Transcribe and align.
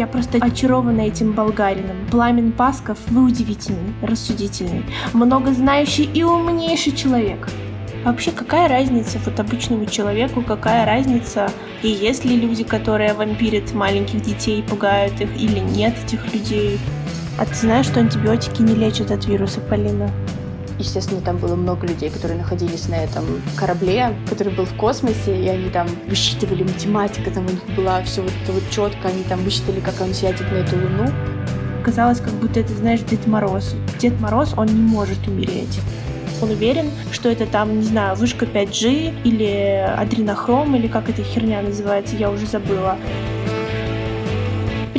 Я 0.00 0.06
просто 0.06 0.38
очарована 0.40 1.02
этим 1.02 1.32
болгарином. 1.32 2.06
Пламен 2.10 2.52
Пасков, 2.52 2.96
вы 3.08 3.22
удивительный, 3.22 3.92
рассудительный, 4.00 4.82
многознающий 5.12 6.04
и 6.04 6.22
умнейший 6.22 6.92
человек. 6.92 7.50
Вообще, 8.02 8.30
какая 8.30 8.66
разница 8.66 9.18
вот 9.26 9.38
обычному 9.38 9.84
человеку, 9.84 10.40
какая 10.40 10.86
разница, 10.86 11.52
и 11.82 11.88
есть 11.88 12.24
ли 12.24 12.34
люди, 12.34 12.64
которые 12.64 13.12
вампирят 13.12 13.74
маленьких 13.74 14.22
детей, 14.22 14.62
пугают 14.62 15.20
их, 15.20 15.36
или 15.36 15.58
нет 15.58 15.92
этих 16.06 16.32
людей? 16.32 16.80
А 17.38 17.44
ты 17.44 17.54
знаешь, 17.54 17.84
что 17.84 18.00
антибиотики 18.00 18.62
не 18.62 18.74
лечат 18.74 19.10
от 19.10 19.26
вируса, 19.26 19.60
Полина? 19.60 20.10
Естественно, 20.80 21.20
там 21.20 21.36
было 21.36 21.56
много 21.56 21.86
людей, 21.86 22.08
которые 22.08 22.38
находились 22.38 22.88
на 22.88 22.94
этом 22.94 23.24
корабле, 23.54 24.16
который 24.30 24.50
был 24.50 24.64
в 24.64 24.74
космосе, 24.76 25.38
и 25.38 25.46
они 25.46 25.68
там 25.68 25.86
высчитывали 26.08 26.62
математика, 26.62 27.30
там 27.30 27.44
у 27.46 27.50
них 27.50 27.62
была 27.76 28.02
все 28.02 28.22
вот 28.22 28.32
вот 28.48 28.62
четко, 28.70 29.08
они 29.08 29.22
там 29.24 29.44
высчитали, 29.44 29.80
как 29.80 30.00
он 30.00 30.14
сядет 30.14 30.50
на 30.50 30.56
эту 30.56 30.76
луну. 30.76 31.12
Казалось, 31.84 32.20
как 32.20 32.32
будто 32.32 32.60
это, 32.60 32.72
знаешь, 32.72 33.00
Дед 33.00 33.26
Мороз. 33.26 33.74
Дед 33.98 34.18
Мороз, 34.20 34.54
он 34.56 34.68
не 34.68 34.80
может 34.80 35.28
умереть. 35.28 35.80
Он 36.40 36.50
уверен, 36.50 36.90
что 37.12 37.28
это 37.28 37.44
там, 37.44 37.80
не 37.80 37.84
знаю, 37.84 38.16
вышка 38.16 38.46
5G 38.46 39.22
или 39.24 39.86
адренохром, 39.98 40.74
или 40.76 40.86
как 40.88 41.10
эта 41.10 41.22
херня 41.22 41.60
называется, 41.60 42.16
я 42.16 42.30
уже 42.30 42.46
забыла. 42.46 42.96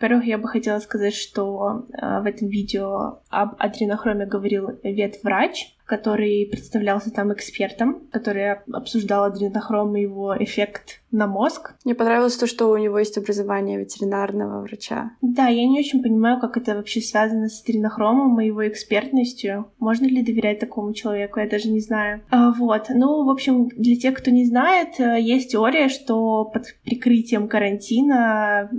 Во-первых, 0.00 0.26
я 0.26 0.38
бы 0.38 0.48
хотела 0.48 0.78
сказать, 0.80 1.14
что 1.14 1.86
э, 1.92 2.20
в 2.20 2.26
этом 2.26 2.48
видео 2.48 3.20
об 3.30 3.54
адренохроме 3.58 4.26
говорил 4.26 4.70
ветврач, 4.82 5.73
который 5.84 6.48
представлялся 6.50 7.10
там 7.10 7.32
экспертом, 7.32 8.06
который 8.10 8.52
обсуждал 8.52 9.24
адренохром 9.24 9.96
и 9.96 10.02
его 10.02 10.34
эффект 10.38 11.00
на 11.10 11.26
мозг. 11.26 11.74
Мне 11.84 11.94
понравилось 11.94 12.36
то, 12.36 12.46
что 12.46 12.70
у 12.70 12.76
него 12.76 12.98
есть 12.98 13.16
образование 13.18 13.78
ветеринарного 13.78 14.62
врача. 14.62 15.12
Да, 15.20 15.46
я 15.48 15.66
не 15.66 15.78
очень 15.78 16.02
понимаю, 16.02 16.40
как 16.40 16.56
это 16.56 16.74
вообще 16.74 17.00
связано 17.00 17.48
с 17.48 17.62
адренохромом 17.62 18.40
и 18.40 18.46
его 18.46 18.66
экспертностью. 18.66 19.66
Можно 19.78 20.06
ли 20.06 20.24
доверять 20.24 20.58
такому 20.58 20.92
человеку, 20.92 21.40
я 21.40 21.48
даже 21.48 21.68
не 21.68 21.80
знаю. 21.80 22.22
А, 22.30 22.52
вот, 22.52 22.86
ну, 22.88 23.24
в 23.24 23.30
общем, 23.30 23.68
для 23.68 23.96
тех, 23.96 24.16
кто 24.16 24.30
не 24.30 24.44
знает, 24.44 24.98
э, 24.98 25.20
есть 25.20 25.52
теория, 25.52 25.88
что 25.88 26.46
под 26.46 26.64
прикрытием 26.84 27.46
карантина 27.46 28.70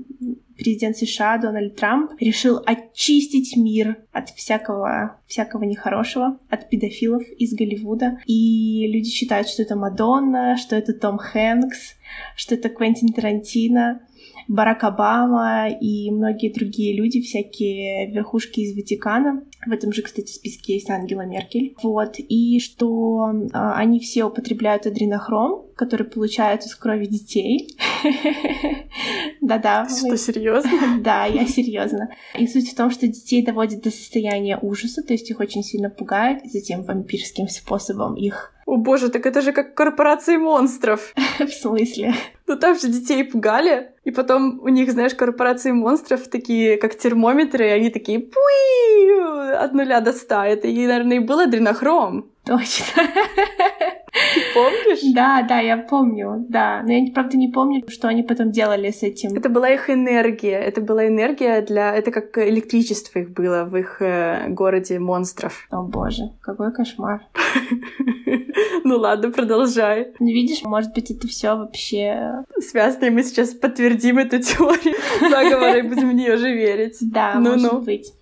президент 0.58 0.98
США 0.98 1.38
Дональд 1.38 1.76
Трамп 1.76 2.12
решил 2.20 2.62
очистить 2.66 3.56
мир 3.58 3.98
от 4.12 4.30
всякого, 4.30 5.20
всякого 5.28 5.64
нехорошего, 5.64 6.40
от 6.50 6.70
педофилов 6.70 7.24
из 7.38 7.54
Голливуда. 7.54 8.20
И 8.26 8.88
люди 8.88 9.10
считают, 9.10 9.48
что 9.48 9.62
это 9.62 9.76
Мадонна, 9.76 10.58
что 10.58 10.76
это 10.76 10.94
Том 10.94 11.18
Хэнкс, 11.18 11.96
что 12.36 12.56
это 12.56 12.70
Квентин 12.70 13.10
Тарантино. 13.10 14.02
Барак 14.48 14.84
Обама 14.84 15.70
и 15.70 16.12
многие 16.12 16.54
другие 16.54 16.96
люди, 16.96 17.22
всякие 17.22 18.12
верхушки 18.12 18.60
из 18.60 18.76
Ватикана. 18.76 19.44
В 19.66 19.72
этом 19.72 19.92
же, 19.92 20.04
кстати, 20.04 20.32
списке 20.32 20.76
есть 20.76 20.90
Ангела 20.90 21.26
Меркель. 21.26 21.76
Вот. 21.82 22.16
И 22.20 22.60
что 22.60 23.32
э, 23.32 23.48
они 23.54 24.00
все 24.00 24.26
употребляют 24.26 24.86
адренохром, 24.86 25.65
который 25.76 26.06
получают 26.06 26.64
из 26.64 26.76
крови 26.76 27.06
детей. 27.06 27.76
Да-да. 29.42 29.88
Что, 29.88 30.18
серьезно? 30.18 30.72
Да, 31.00 31.26
я 31.26 31.46
серьезно. 31.46 32.10
И 32.38 32.48
суть 32.48 32.72
в 32.72 32.76
том, 32.76 32.90
что 32.92 33.08
детей 33.08 33.44
доводят 33.44 33.82
до 33.82 33.92
состояния 33.92 34.58
ужаса, 34.62 35.04
то 35.04 35.14
есть 35.14 35.30
их 35.30 35.40
очень 35.40 35.64
сильно 35.64 35.90
пугают, 35.90 36.44
и 36.44 36.50
затем 36.50 36.84
вампирским 36.84 37.48
способом 37.48 38.16
их 38.16 38.56
о 38.66 38.78
боже, 38.78 39.10
так 39.10 39.26
это 39.26 39.42
же 39.42 39.52
как 39.52 39.76
корпорации 39.76 40.38
монстров. 40.38 41.14
В 41.40 41.50
смысле? 41.50 42.16
Ну 42.48 42.58
там 42.58 42.78
же 42.78 42.88
детей 42.88 43.24
пугали, 43.24 43.92
и 44.04 44.12
потом 44.12 44.60
у 44.60 44.70
них, 44.70 44.92
знаешь, 44.92 45.14
корпорации 45.14 45.72
монстров 45.72 46.28
такие, 46.28 46.78
как 46.78 46.96
термометры, 46.96 47.68
и 47.68 47.72
они 47.72 47.90
такие 47.90 48.20
пуи 48.20 49.54
от 49.54 49.74
нуля 49.74 50.02
до 50.02 50.14
ста. 50.14 50.48
Это, 50.48 50.68
и, 50.68 50.88
наверное, 50.88 51.18
и 51.18 51.20
был 51.20 51.40
адренохром. 51.40 52.32
Точно. 52.46 53.04
Ты 54.34 54.42
помнишь? 54.54 55.00
Да, 55.16 55.44
да, 55.44 55.60
я 55.60 55.78
помню, 55.78 56.46
да. 56.50 56.82
Но 56.84 56.92
я, 56.92 57.12
правда, 57.14 57.38
не 57.38 57.48
помню, 57.48 57.84
что 57.88 58.08
они 58.08 58.24
потом 58.24 58.52
делали 58.52 58.92
с 58.92 59.02
этим. 59.04 59.34
Это 59.36 59.50
была 59.50 59.70
их 59.70 59.90
энергия. 59.90 60.60
Это 60.60 60.82
была 60.82 61.08
энергия 61.08 61.62
для... 61.62 61.96
Это 61.96 62.12
как 62.12 62.38
электричество 62.38 63.20
их 63.20 63.32
было 63.32 63.64
в 63.64 63.76
их 63.78 64.02
э, 64.02 64.50
городе 64.50 65.00
монстров. 65.00 65.68
О 65.70 65.84
боже, 65.84 66.32
какой 66.42 66.74
кошмар. 66.74 67.22
Ну 68.84 68.98
ладно, 68.98 69.32
продолжай. 69.32 70.14
Ну, 70.20 70.28
видишь, 70.28 70.62
может 70.64 70.94
быть, 70.94 71.10
это 71.10 71.28
все 71.28 71.56
вообще... 71.56 72.44
Связано, 72.60 73.06
и 73.06 73.10
мы 73.10 73.24
сейчас 73.24 73.50
подтвердим 73.50 74.20
эту 74.20 74.40
теорию 74.40 74.96
заговора 75.22 75.80
и 75.80 75.82
будем 75.82 76.10
в 76.12 76.14
нее 76.14 76.38
же 76.38 76.54
верить. 76.54 76.98
Да, 77.02 77.40
может 77.40 77.84
быть. 77.84 78.14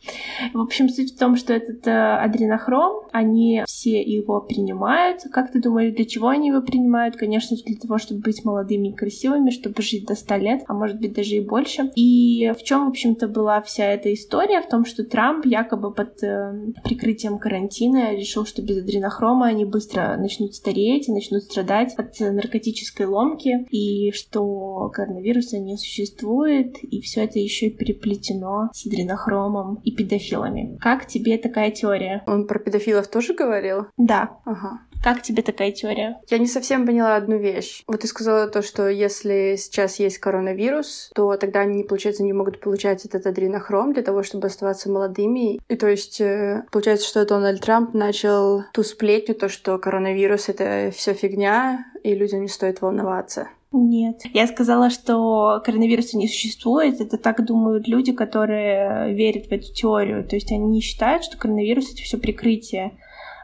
В 0.54 0.60
общем, 0.60 0.90
суть 0.90 1.16
в 1.16 1.18
том, 1.18 1.36
что 1.36 1.54
этот 1.54 1.88
э, 1.88 1.92
адренохром, 1.92 3.08
они 3.12 3.64
все 3.66 4.02
его 4.02 4.42
принимают. 4.42 5.22
Как 5.32 5.52
ты 5.52 5.62
думаешь, 5.62 5.96
для 5.96 6.06
чего 6.06 6.28
они 6.28 6.50
его 6.50 6.62
принимают? 6.62 7.16
Конечно, 7.16 7.56
для 7.66 7.78
того, 7.78 7.98
чтобы 7.98 8.22
быть 8.22 8.44
молодыми 8.44 8.90
и 8.90 8.94
красивыми, 8.94 9.52
чтобы 9.52 9.82
жить 9.82 10.06
до 10.06 10.16
100 10.16 10.36
лет, 10.36 10.64
а 10.68 10.74
может 10.74 11.00
быть 11.00 11.14
даже 11.14 11.36
и 11.36 11.46
больше. 11.46 11.92
И 11.96 12.52
в 12.58 12.64
чем, 12.64 12.86
в 12.86 12.90
общем-то, 12.90 13.28
была 13.28 13.62
вся 13.62 13.86
эта 13.86 14.14
история? 14.14 14.62
В 14.62 14.70
том, 14.70 14.86
что 14.86 15.04
Трамп 15.04 15.46
якобы 15.46 15.94
под 15.94 16.22
э, 16.24 16.74
прикрытием 16.84 17.38
карантина 17.38 18.14
решил, 18.16 18.46
что 18.46 18.62
без 18.62 18.80
адренохрома 18.80 19.48
они 19.48 19.66
быстро 19.66 20.18
начнут 20.18 20.54
стареть 20.56 21.08
и 21.08 21.14
начнут 21.14 21.44
страдать 21.44 21.94
от 21.96 22.20
наркотической 22.20 23.06
ломки, 23.06 23.66
и 23.72 24.12
что 24.12 24.90
коронавируса 24.94 25.60
не 25.60 25.78
существует, 25.78 26.78
и 26.84 27.00
все 27.02 27.24
это 27.24 27.40
еще 27.40 27.70
переплетено 27.70 28.70
с 28.74 28.86
адренохромом 28.86 29.80
и 29.84 29.93
педофилами. 29.96 30.78
Как 30.82 31.08
тебе 31.08 31.38
такая 31.38 31.72
теория? 31.72 32.24
Он 32.28 32.48
про 32.48 32.60
педофилов 32.60 33.08
тоже 33.08 33.34
говорил? 33.34 33.88
Да. 33.98 34.38
Ага. 34.46 34.82
Как 35.04 35.22
тебе 35.22 35.44
такая 35.44 35.72
теория? 35.72 36.22
Я 36.30 36.38
не 36.38 36.48
совсем 36.48 36.86
поняла 36.86 37.18
одну 37.18 37.38
вещь. 37.38 37.84
Вот 37.88 38.02
ты 38.02 38.08
сказала 38.08 38.48
то, 38.48 38.62
что 38.62 38.88
если 38.88 39.56
сейчас 39.58 40.00
есть 40.00 40.18
коронавирус, 40.20 41.12
то 41.14 41.36
тогда 41.36 41.60
они, 41.62 41.84
получается, 41.84 42.24
не 42.24 42.32
могут 42.32 42.62
получать 42.62 43.04
этот 43.04 43.28
адренохром 43.28 43.94
для 43.94 44.02
того, 44.02 44.24
чтобы 44.24 44.48
оставаться 44.48 44.90
молодыми. 44.90 45.60
И 45.68 45.76
то 45.76 45.88
есть 45.88 46.22
э, 46.22 46.64
получается, 46.72 47.06
что 47.06 47.26
Дональд 47.26 47.62
Трамп 47.62 47.94
начал 47.94 48.64
ту 48.72 48.84
сплетню, 48.84 49.36
то, 49.36 49.50
что 49.50 49.78
коронавирус— 49.78 50.48
это 50.48 50.92
все 50.96 51.14
фигня, 51.14 51.86
и 52.04 52.16
людям 52.16 52.42
не 52.42 52.48
стоит 52.48 52.82
волноваться. 52.82 53.50
Нет. 53.74 54.22
Я 54.34 54.46
сказала, 54.46 54.92
что 54.92 55.62
коронавируса 55.66 56.16
не 56.16 56.28
существует. 56.28 57.02
Это 57.02 57.18
так 57.18 57.44
думают 57.44 57.88
люди, 57.88 58.12
которые 58.12 59.14
верят 59.14 59.48
в 59.48 59.52
эту 59.52 59.74
теорию. 59.74 60.24
То 60.28 60.36
есть 60.36 60.52
они 60.52 60.66
не 60.66 60.80
считают, 60.80 61.24
что 61.24 61.38
коронавирус— 61.38 61.92
это 61.94 62.04
все 62.04 62.18
прикрытие 62.18 62.94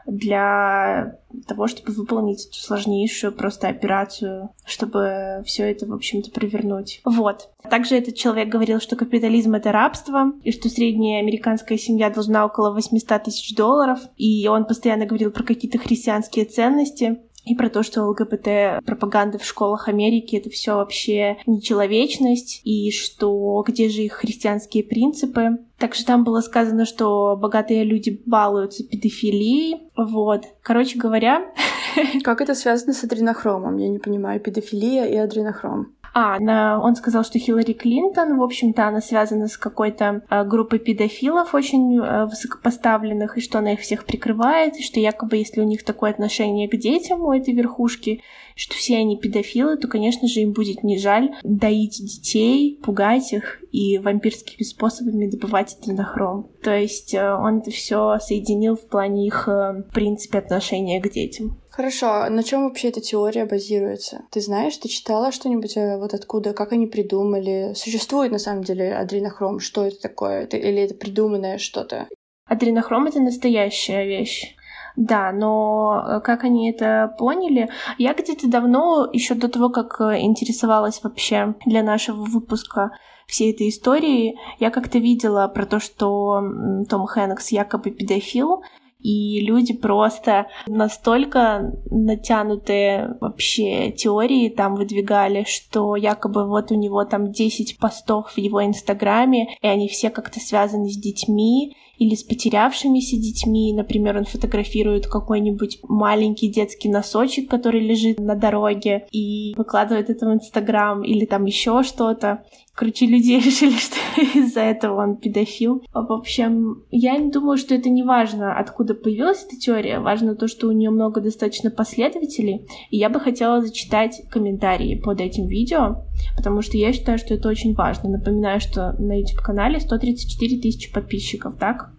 для 0.06 1.18
того, 1.46 1.66
чтобы 1.66 1.92
выполнить 1.92 2.46
эту 2.46 2.56
сложнейшую 2.56 3.32
просто 3.32 3.68
операцию, 3.68 4.50
чтобы 4.64 5.42
все 5.46 5.70
это, 5.70 5.86
в 5.86 5.92
общем-то, 5.92 6.30
провернуть. 6.30 7.00
Вот. 7.04 7.50
Также 7.68 7.96
этот 7.96 8.16
человек 8.16 8.48
говорил, 8.48 8.80
что 8.80 8.96
капитализм— 8.96 9.54
это 9.56 9.72
рабство, 9.72 10.32
и 10.42 10.52
что 10.52 10.68
средняя 10.68 11.20
американская 11.20 11.78
семья 11.78 12.10
должна 12.10 12.44
около 12.44 12.72
800 12.72 13.24
тысяч 13.24 13.54
долларов, 13.54 14.00
и 14.16 14.48
он 14.48 14.64
постоянно 14.64 15.06
говорил 15.06 15.30
про 15.30 15.44
какие-то 15.44 15.78
христианские 15.78 16.44
ценности 16.44 17.20
и 17.44 17.54
про 17.54 17.68
то, 17.68 17.82
что 17.82 18.04
ЛГБТ 18.04 18.84
пропаганда 18.84 19.38
в 19.38 19.44
школах 19.44 19.88
Америки 19.88 20.36
это 20.36 20.50
все 20.50 20.74
вообще 20.74 21.38
нечеловечность, 21.46 22.60
и 22.64 22.90
что 22.90 23.62
где 23.66 23.88
же 23.88 24.02
их 24.02 24.14
христианские 24.14 24.84
принципы. 24.84 25.58
Также 25.78 26.04
там 26.04 26.24
было 26.24 26.40
сказано, 26.40 26.84
что 26.84 27.36
богатые 27.40 27.84
люди 27.84 28.22
балуются 28.26 28.84
педофилией. 28.84 29.90
Вот. 29.96 30.44
Короче 30.62 30.98
говоря... 30.98 31.50
Как 32.22 32.40
это 32.40 32.54
связано 32.54 32.92
с 32.92 33.02
адренохромом? 33.02 33.76
Я 33.76 33.88
не 33.88 33.98
понимаю. 33.98 34.40
Педофилия 34.40 35.06
и 35.06 35.16
адренохром. 35.16 35.94
А, 36.12 36.38
на, 36.40 36.80
он 36.82 36.96
сказал, 36.96 37.24
что 37.24 37.38
Хиллари 37.38 37.72
Клинтон, 37.72 38.38
в 38.38 38.42
общем-то, 38.42 38.86
она 38.86 39.00
связана 39.00 39.46
с 39.46 39.56
какой-то 39.56 40.22
э, 40.28 40.44
группой 40.44 40.78
педофилов 40.78 41.54
очень 41.54 41.98
э, 41.98 42.26
высокопоставленных, 42.26 43.38
и 43.38 43.40
что 43.40 43.58
она 43.58 43.74
их 43.74 43.80
всех 43.80 44.04
прикрывает, 44.04 44.76
и 44.76 44.82
что 44.82 44.98
якобы 44.98 45.36
если 45.36 45.60
у 45.60 45.64
них 45.64 45.84
такое 45.84 46.10
отношение 46.10 46.68
к 46.68 46.76
детям 46.76 47.22
у 47.22 47.32
этой 47.32 47.54
верхушки, 47.54 48.22
что 48.56 48.74
все 48.74 48.98
они 48.98 49.16
педофилы, 49.16 49.76
то, 49.76 49.88
конечно 49.88 50.26
же, 50.26 50.40
им 50.40 50.52
будет 50.52 50.82
не 50.82 50.98
жаль 50.98 51.30
доить 51.42 52.00
детей, 52.00 52.80
пугать 52.82 53.32
их 53.32 53.62
и 53.70 53.98
вампирскими 53.98 54.64
способами 54.64 55.30
добывать 55.30 55.76
адренохром. 55.80 56.50
То 56.62 56.76
есть 56.76 57.14
э, 57.14 57.32
он 57.34 57.58
это 57.58 57.70
все 57.70 58.18
соединил 58.18 58.76
в 58.76 58.86
плане 58.88 59.26
их, 59.26 59.48
э, 59.48 59.84
в 59.88 59.94
принципе, 59.94 60.38
отношения 60.38 61.00
к 61.00 61.10
детям. 61.10 61.59
Хорошо, 61.70 62.12
а 62.12 62.30
на 62.30 62.42
чем 62.42 62.64
вообще 62.64 62.88
эта 62.88 63.00
теория 63.00 63.44
базируется? 63.44 64.22
Ты 64.30 64.40
знаешь, 64.40 64.76
ты 64.76 64.88
читала 64.88 65.30
что-нибудь 65.30 65.76
э, 65.76 65.98
вот 65.98 66.14
откуда, 66.14 66.52
как 66.52 66.72
они 66.72 66.86
придумали? 66.86 67.74
Существует 67.74 68.32
на 68.32 68.38
самом 68.38 68.64
деле 68.64 68.92
адренохром? 68.92 69.60
Что 69.60 69.86
это 69.86 70.00
такое? 70.00 70.42
Это, 70.42 70.56
или 70.56 70.82
это 70.82 70.94
придуманное 70.94 71.58
что-то? 71.58 72.08
Адренохром— 72.46 73.06
это 73.06 73.20
настоящая 73.20 74.04
вещь. 74.04 74.56
Да, 74.96 75.30
но 75.30 76.02
э, 76.04 76.20
как 76.20 76.42
они 76.42 76.70
это 76.70 77.14
поняли? 77.16 77.70
Я 77.98 78.14
где-то 78.14 78.50
давно, 78.50 79.08
еще 79.12 79.34
до 79.34 79.48
того, 79.48 79.70
как 79.70 80.00
э, 80.00 80.20
интересовалась 80.20 81.00
вообще 81.04 81.54
для 81.66 81.84
нашего 81.84 82.24
выпуска 82.24 82.90
всей 83.28 83.52
этой 83.52 83.68
истории, 83.68 84.36
я 84.58 84.70
как-то 84.70 84.98
видела 84.98 85.46
про 85.46 85.64
то, 85.64 85.78
что 85.78 86.42
Том 86.88 87.06
Хэнкс 87.06 87.52
якобы 87.52 87.92
педофил, 87.92 88.62
и 89.02 89.40
люди 89.40 89.72
просто 89.72 90.46
настолько 90.66 91.72
натянутые 91.90 93.16
вообще 93.20 93.90
теории 93.92 94.48
там 94.48 94.74
выдвигали, 94.74 95.44
что 95.46 95.96
якобы 95.96 96.46
вот 96.46 96.70
у 96.70 96.74
него 96.74 97.04
там 97.04 97.32
10 97.32 97.78
постов 97.78 98.32
в 98.32 98.38
его 98.38 98.64
инстаграме, 98.64 99.56
и 99.60 99.66
они 99.66 99.88
все 99.88 100.10
как-то 100.10 100.40
связаны 100.40 100.90
с 100.90 100.96
детьми, 100.96 101.74
или 102.00 102.14
с 102.14 102.22
потерявшимися 102.24 103.16
детьми. 103.16 103.74
Например, 103.74 104.16
он 104.16 104.24
фотографирует 104.24 105.06
какой-нибудь 105.06 105.80
маленький 105.82 106.48
детский 106.48 106.88
носочек, 106.88 107.50
который 107.50 107.80
лежит 107.80 108.18
на 108.18 108.34
дороге, 108.34 109.06
и 109.12 109.54
выкладывает 109.56 110.08
это 110.08 110.26
в 110.26 110.32
Инстаграм, 110.32 111.04
или 111.04 111.26
там 111.26 111.44
еще 111.44 111.82
что-то. 111.82 112.42
Короче, 112.74 113.06
люди 113.06 113.32
решили, 113.44 113.76
что 113.76 113.96
из-за 114.38 114.60
этого 114.60 115.02
он 115.02 115.16
педофил. 115.16 115.82
В 115.92 116.12
общем, 116.12 116.84
я 116.90 117.16
не 117.18 117.30
думаю, 117.30 117.58
что 117.58 117.74
это 117.74 117.90
не 117.90 118.02
важно, 118.02 118.58
откуда 118.58 118.94
появилась 118.94 119.44
эта 119.44 119.56
теория. 119.56 120.00
Важно 120.00 120.34
то, 120.34 120.48
что 120.48 120.68
у 120.68 120.72
нее 120.72 120.90
много 120.90 121.20
достаточно 121.20 121.70
последователей. 121.70 122.66
И 122.90 122.96
я 122.96 123.10
бы 123.10 123.20
хотела 123.20 123.60
зачитать 123.60 124.22
комментарии 124.30 125.00
под 125.00 125.20
этим 125.20 125.46
видео, 125.46 126.04
потому 126.36 126.62
что 126.62 126.76
я 126.76 126.92
считаю, 126.92 127.18
что 127.18 127.34
это 127.34 127.48
очень 127.48 127.74
важно. 127.74 128.08
Напоминаю, 128.08 128.60
что 128.60 128.92
на 128.98 129.18
YouTube-канале 129.18 129.80
134 129.80 130.60
тысячи 130.60 130.92
подписчиков, 130.92 131.56
так? 131.58 131.90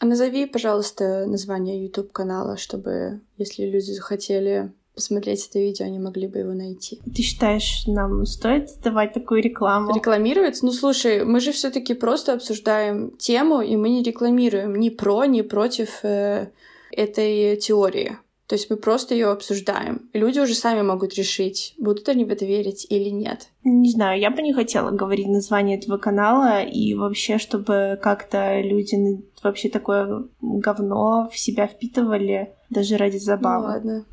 А 0.00 0.06
назови, 0.06 0.46
пожалуйста, 0.46 1.26
название 1.26 1.84
YouTube-канала, 1.84 2.56
чтобы, 2.56 3.20
если 3.36 3.64
люди 3.64 3.92
захотели 3.92 4.72
посмотреть 4.94 5.48
это 5.48 5.58
видео, 5.58 5.86
они 5.86 5.98
могли 5.98 6.26
бы 6.26 6.38
его 6.38 6.52
найти. 6.52 7.00
Ты 7.14 7.22
считаешь, 7.22 7.84
нам 7.86 8.24
стоит 8.26 8.68
давать 8.82 9.12
такую 9.12 9.42
рекламу? 9.42 9.94
Рекламировать? 9.94 10.62
Ну, 10.62 10.72
слушай, 10.72 11.24
мы 11.24 11.40
же 11.40 11.52
все 11.52 11.70
таки 11.70 11.94
просто 11.94 12.34
обсуждаем 12.34 13.16
тему, 13.18 13.60
и 13.60 13.76
мы 13.76 13.88
не 13.88 14.02
рекламируем 14.02 14.74
ни 14.76 14.90
про, 14.90 15.24
ни 15.24 15.42
против 15.42 16.04
э, 16.04 16.48
этой 16.90 17.56
теории. 17.56 18.18
То 18.52 18.56
есть 18.56 18.68
мы 18.68 18.76
просто 18.76 19.14
ее 19.14 19.28
обсуждаем. 19.28 20.10
И 20.12 20.18
люди 20.18 20.38
уже 20.38 20.54
сами 20.54 20.82
могут 20.82 21.14
решить, 21.14 21.74
будут 21.78 22.08
они 22.10 22.26
в 22.26 22.30
это 22.30 22.44
верить 22.44 22.86
или 22.90 23.08
нет. 23.08 23.48
Не 23.64 23.90
знаю, 23.90 24.20
я 24.20 24.30
бы 24.30 24.42
не 24.42 24.52
хотела 24.52 24.90
говорить 24.90 25.26
название 25.26 25.78
этого 25.78 25.96
канала, 25.96 26.62
и 26.62 26.92
вообще, 26.92 27.38
чтобы 27.38 27.98
как-то 28.02 28.60
люди 28.60 29.22
вообще 29.42 29.70
такое 29.70 30.24
говно 30.42 31.30
в 31.32 31.38
себя 31.38 31.66
впитывали, 31.66 32.52
даже 32.68 32.98
ради 32.98 33.16
забавы. 33.16 33.62
Ну, 33.62 33.72
ладно. 33.72 34.06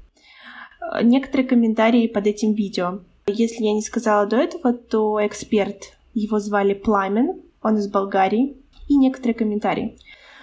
Некоторые 1.03 1.47
комментарии 1.47 2.07
под 2.07 2.27
этим 2.27 2.53
видео. 2.53 2.99
Если 3.27 3.63
я 3.63 3.73
не 3.73 3.81
сказала 3.81 4.25
до 4.25 4.37
этого, 4.37 4.73
то 4.73 5.25
эксперт, 5.25 5.93
его 6.13 6.39
звали 6.39 6.73
Пламен, 6.73 7.41
он 7.61 7.77
из 7.77 7.87
Болгарии, 7.87 8.57
и 8.87 8.95
некоторые 8.95 9.35
комментарии. 9.35 9.97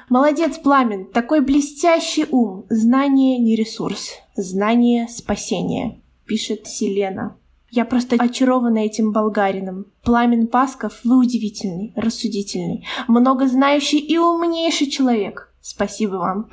Молодец, 0.08 0.58
Пламен, 0.58 1.06
такой 1.06 1.40
блестящий 1.40 2.26
ум. 2.30 2.64
Знание 2.70 3.38
не 3.38 3.56
ресурс, 3.56 4.12
знание— 4.36 5.08
спасение, 5.10 6.00
пишет 6.26 6.68
Селена. 6.68 7.36
Я 7.70 7.84
просто 7.84 8.14
очарована 8.16 8.78
этим 8.78 9.10
болгарином. 9.10 9.86
Пламен 10.04 10.46
Пасков, 10.46 11.00
вы 11.02 11.18
удивительный, 11.18 11.92
рассудительный, 11.96 12.86
многознающий 13.08 13.98
и 13.98 14.16
умнейший 14.16 14.86
человек. 14.88 15.52
Спасибо 15.60 16.14
вам, 16.14 16.48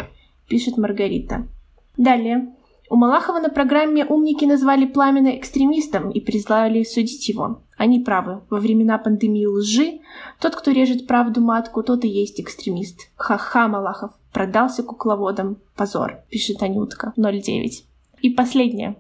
пишет 0.47 0.77
Маргарита. 0.77 1.47
Далее. 1.95 2.55
У 2.93 2.95
Малахова 2.95 3.39
на 3.39 3.49
программе 3.49 4.05
умники 4.05 4.45
назвали 4.45 4.85
Пламена 4.85 5.35
экстремистом 5.35 6.11
и 6.11 6.19
призвали 6.19 6.83
судить 6.83 7.27
его. 7.27 7.63
Они 7.75 7.99
правы. 7.99 8.41
Во 8.51 8.59
времена 8.59 8.99
пандемии 8.99 9.47
лжи 9.47 10.01
тот, 10.39 10.55
кто 10.55 10.69
режет 10.69 11.07
правду 11.07 11.41
матку, 11.41 11.81
тот 11.81 12.05
и 12.05 12.07
есть 12.07 12.39
экстремист. 12.39 13.09
Ха-ха, 13.15 13.67
Малахов. 13.67 14.11
Продался 14.31 14.83
кукловодом. 14.83 15.57
Позор, 15.75 16.19
пишет 16.29 16.61
Анютка. 16.61 17.13
09. 17.17 17.83
И 18.21 18.29
последнее. 18.29 18.95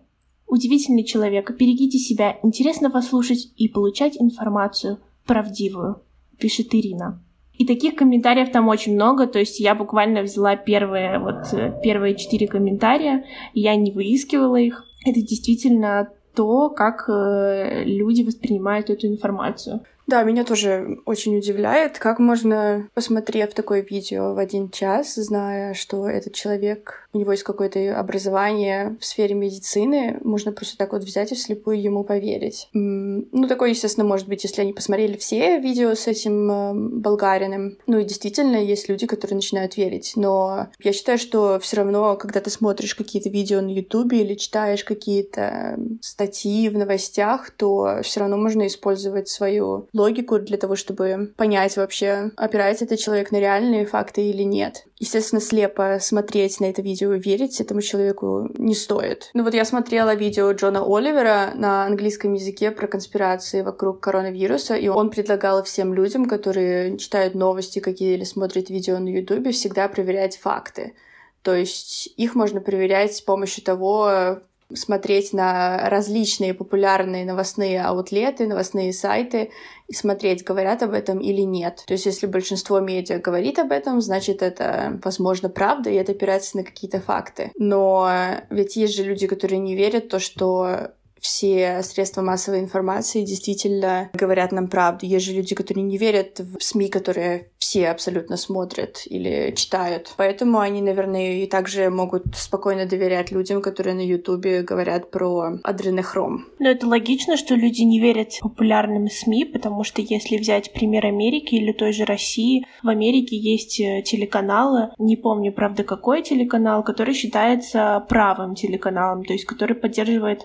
Удивительный 0.47 1.03
человек. 1.03 1.55
Берегите 1.55 1.99
себя. 1.99 2.39
Интересно 2.41 2.89
послушать 2.89 3.53
и 3.57 3.67
получать 3.67 4.19
информацию 4.19 5.01
правдивую, 5.27 6.01
пишет 6.39 6.73
Ирина. 6.73 7.21
И 7.57 7.65
таких 7.65 7.95
комментариев 7.95 8.51
там 8.51 8.67
очень 8.67 8.95
много, 8.95 9.27
то 9.27 9.39
есть 9.39 9.59
я 9.59 9.75
буквально 9.75 10.23
взяла 10.23 10.55
первые, 10.55 11.19
вот, 11.19 11.53
э, 11.53 11.79
первые 11.83 12.15
четыре 12.15 12.47
комментария, 12.47 13.25
я 13.53 13.75
не 13.75 13.91
выискивала 13.91 14.55
их. 14.55 14.85
Это 15.05 15.21
действительно 15.21 16.09
то, 16.35 16.69
как 16.69 17.07
э, 17.07 17.83
люди 17.83 18.23
воспринимают 18.23 18.89
эту 18.89 19.07
информацию. 19.07 19.81
Да, 20.13 20.21
меня 20.21 20.43
тоже 20.43 20.99
очень 21.05 21.35
удивляет, 21.35 21.97
как 21.97 22.19
можно, 22.19 22.87
посмотрев 22.93 23.51
такое 23.55 23.81
видео 23.81 24.35
в 24.35 24.37
один 24.37 24.69
час, 24.69 25.15
зная, 25.15 25.73
что 25.73 26.07
этот 26.07 26.35
человек, 26.35 27.09
у 27.13 27.17
него 27.17 27.31
есть 27.31 27.41
какое-то 27.41 27.99
образование 27.99 28.95
в 28.99 29.05
сфере 29.05 29.33
медицины, 29.33 30.19
можно 30.23 30.51
просто 30.51 30.77
так 30.77 30.93
вот 30.93 31.01
взять 31.01 31.31
и 31.31 31.35
вслепую 31.35 31.81
ему 31.81 32.03
поверить. 32.03 32.69
Ну, 32.73 33.47
такое, 33.47 33.69
естественно, 33.69 34.05
может 34.05 34.27
быть, 34.27 34.43
если 34.43 34.61
они 34.61 34.71
посмотрели 34.73 35.17
все 35.17 35.57
видео 35.57 35.95
с 35.95 36.05
этим 36.05 36.51
э, 36.51 36.73
болгарином. 36.99 37.79
Ну, 37.87 37.97
и 37.97 38.05
действительно, 38.05 38.57
есть 38.57 38.89
люди, 38.89 39.07
которые 39.07 39.37
начинают 39.37 39.77
верить. 39.77 40.13
Но 40.15 40.67
я 40.83 40.93
считаю, 40.93 41.17
что 41.17 41.57
все 41.59 41.77
равно, 41.77 42.17
когда 42.17 42.39
ты 42.39 42.51
смотришь 42.51 42.93
какие-то 42.93 43.29
видео 43.29 43.61
на 43.61 43.71
Ютубе 43.71 44.21
или 44.21 44.35
читаешь 44.35 44.83
какие-то 44.83 45.79
статьи 46.01 46.69
в 46.69 46.77
новостях, 46.77 47.49
то 47.49 48.01
все 48.03 48.19
равно 48.19 48.37
можно 48.37 48.67
использовать 48.67 49.27
свою 49.27 49.87
логику 49.91 50.02
для 50.11 50.57
того, 50.57 50.75
чтобы 50.75 51.33
понять 51.37 51.77
вообще, 51.77 52.31
опирается 52.35 52.85
этот 52.85 52.99
человек 52.99 53.31
на 53.31 53.39
реальные 53.39 53.85
факты 53.85 54.21
или 54.21 54.43
нет. 54.43 54.85
Естественно, 54.99 55.41
слепо 55.41 55.97
смотреть 55.99 56.59
на 56.59 56.65
это 56.65 56.81
видео 56.81 57.13
и 57.13 57.19
верить 57.19 57.59
этому 57.59 57.81
человеку 57.81 58.49
не 58.57 58.75
стоит. 58.75 59.29
Ну 59.33 59.43
вот 59.43 59.53
я 59.53 59.65
смотрела 59.65 60.15
видео 60.15 60.51
Джона 60.51 60.83
Оливера 60.85 61.51
на 61.55 61.85
английском 61.85 62.33
языке 62.33 62.71
про 62.71 62.87
конспирации 62.87 63.61
вокруг 63.61 63.99
коронавируса, 63.99 64.75
и 64.75 64.87
он 64.87 65.09
предлагал 65.09 65.63
всем 65.63 65.93
людям, 65.93 66.25
которые 66.25 66.97
читают 66.97 67.35
новости 67.35 67.79
какие 67.79 68.13
или 68.15 68.23
смотрят 68.23 68.69
видео 68.69 68.99
на 68.99 69.09
Ютубе, 69.09 69.51
всегда 69.51 69.87
проверять 69.87 70.37
факты. 70.37 70.93
То 71.41 71.53
есть 71.53 72.13
их 72.15 72.35
можно 72.35 72.61
проверять 72.61 73.15
с 73.15 73.21
помощью 73.21 73.63
того, 73.63 74.39
смотреть 74.75 75.33
на 75.33 75.89
различные 75.89 76.53
популярные 76.53 77.25
новостные 77.25 77.81
аутлеты, 77.81 78.47
новостные 78.47 78.93
сайты 78.93 79.51
и 79.87 79.93
смотреть, 79.93 80.43
говорят 80.43 80.83
об 80.83 80.93
этом 80.93 81.19
или 81.19 81.41
нет. 81.41 81.83
То 81.85 81.93
есть, 81.93 82.05
если 82.05 82.27
большинство 82.27 82.79
медиа 82.79 83.19
говорит 83.19 83.59
об 83.59 83.71
этом, 83.71 84.01
значит, 84.01 84.41
это, 84.41 84.99
возможно, 85.03 85.49
правда, 85.49 85.89
и 85.89 85.95
это 85.95 86.13
опирается 86.13 86.57
на 86.57 86.63
какие-то 86.63 86.99
факты. 86.99 87.51
Но 87.57 88.09
ведь 88.49 88.75
есть 88.75 88.95
же 88.95 89.03
люди, 89.03 89.27
которые 89.27 89.59
не 89.59 89.75
верят 89.75 90.05
в 90.05 90.09
то, 90.09 90.19
что 90.19 90.91
все 91.23 91.81
средства 91.83 92.21
массовой 92.21 92.59
информации 92.59 93.23
действительно 93.23 94.09
говорят 94.13 94.51
нам 94.51 94.67
правду. 94.67 95.05
Есть 95.05 95.25
же 95.25 95.31
люди, 95.31 95.55
которые 95.55 95.85
не 95.85 95.97
верят 95.97 96.41
в 96.41 96.61
СМИ, 96.61 96.89
которые 96.89 97.49
все 97.63 97.89
абсолютно 97.89 98.35
смотрят 98.35 99.03
или 99.05 99.53
читают. 99.55 100.13
Поэтому 100.17 100.59
они, 100.59 100.81
наверное, 100.81 101.43
и 101.43 101.47
также 101.47 101.89
могут 101.89 102.35
спокойно 102.35 102.85
доверять 102.85 103.31
людям, 103.31 103.61
которые 103.61 103.95
на 103.95 104.05
Ютубе 104.05 104.63
говорят 104.63 105.11
про 105.11 105.59
адренохром. 105.63 106.45
Но 106.59 106.69
это 106.69 106.85
логично, 106.87 107.37
что 107.37 107.55
люди 107.55 107.83
не 107.83 108.01
верят 108.01 108.33
популярным 108.41 109.07
СМИ, 109.09 109.45
потому 109.45 109.85
что 109.85 110.01
если 110.01 110.37
взять 110.37 110.73
пример 110.73 111.05
Америки 111.05 111.55
или 111.55 111.71
той 111.71 111.93
же 111.93 112.03
России, 112.03 112.65
в 112.83 112.89
Америке 112.89 113.37
есть 113.37 113.79
э, 113.79 114.01
телеканалы, 114.01 114.89
не 114.99 115.15
помню, 115.15 115.53
правда, 115.53 115.85
какой 115.85 116.21
телеканал, 116.21 116.83
который 116.83 117.13
считается 117.13 118.05
правым 118.09 118.55
телеканалом, 118.55 119.23
то 119.23 119.31
есть 119.31 119.45
который 119.45 119.77
поддерживает 119.77 120.41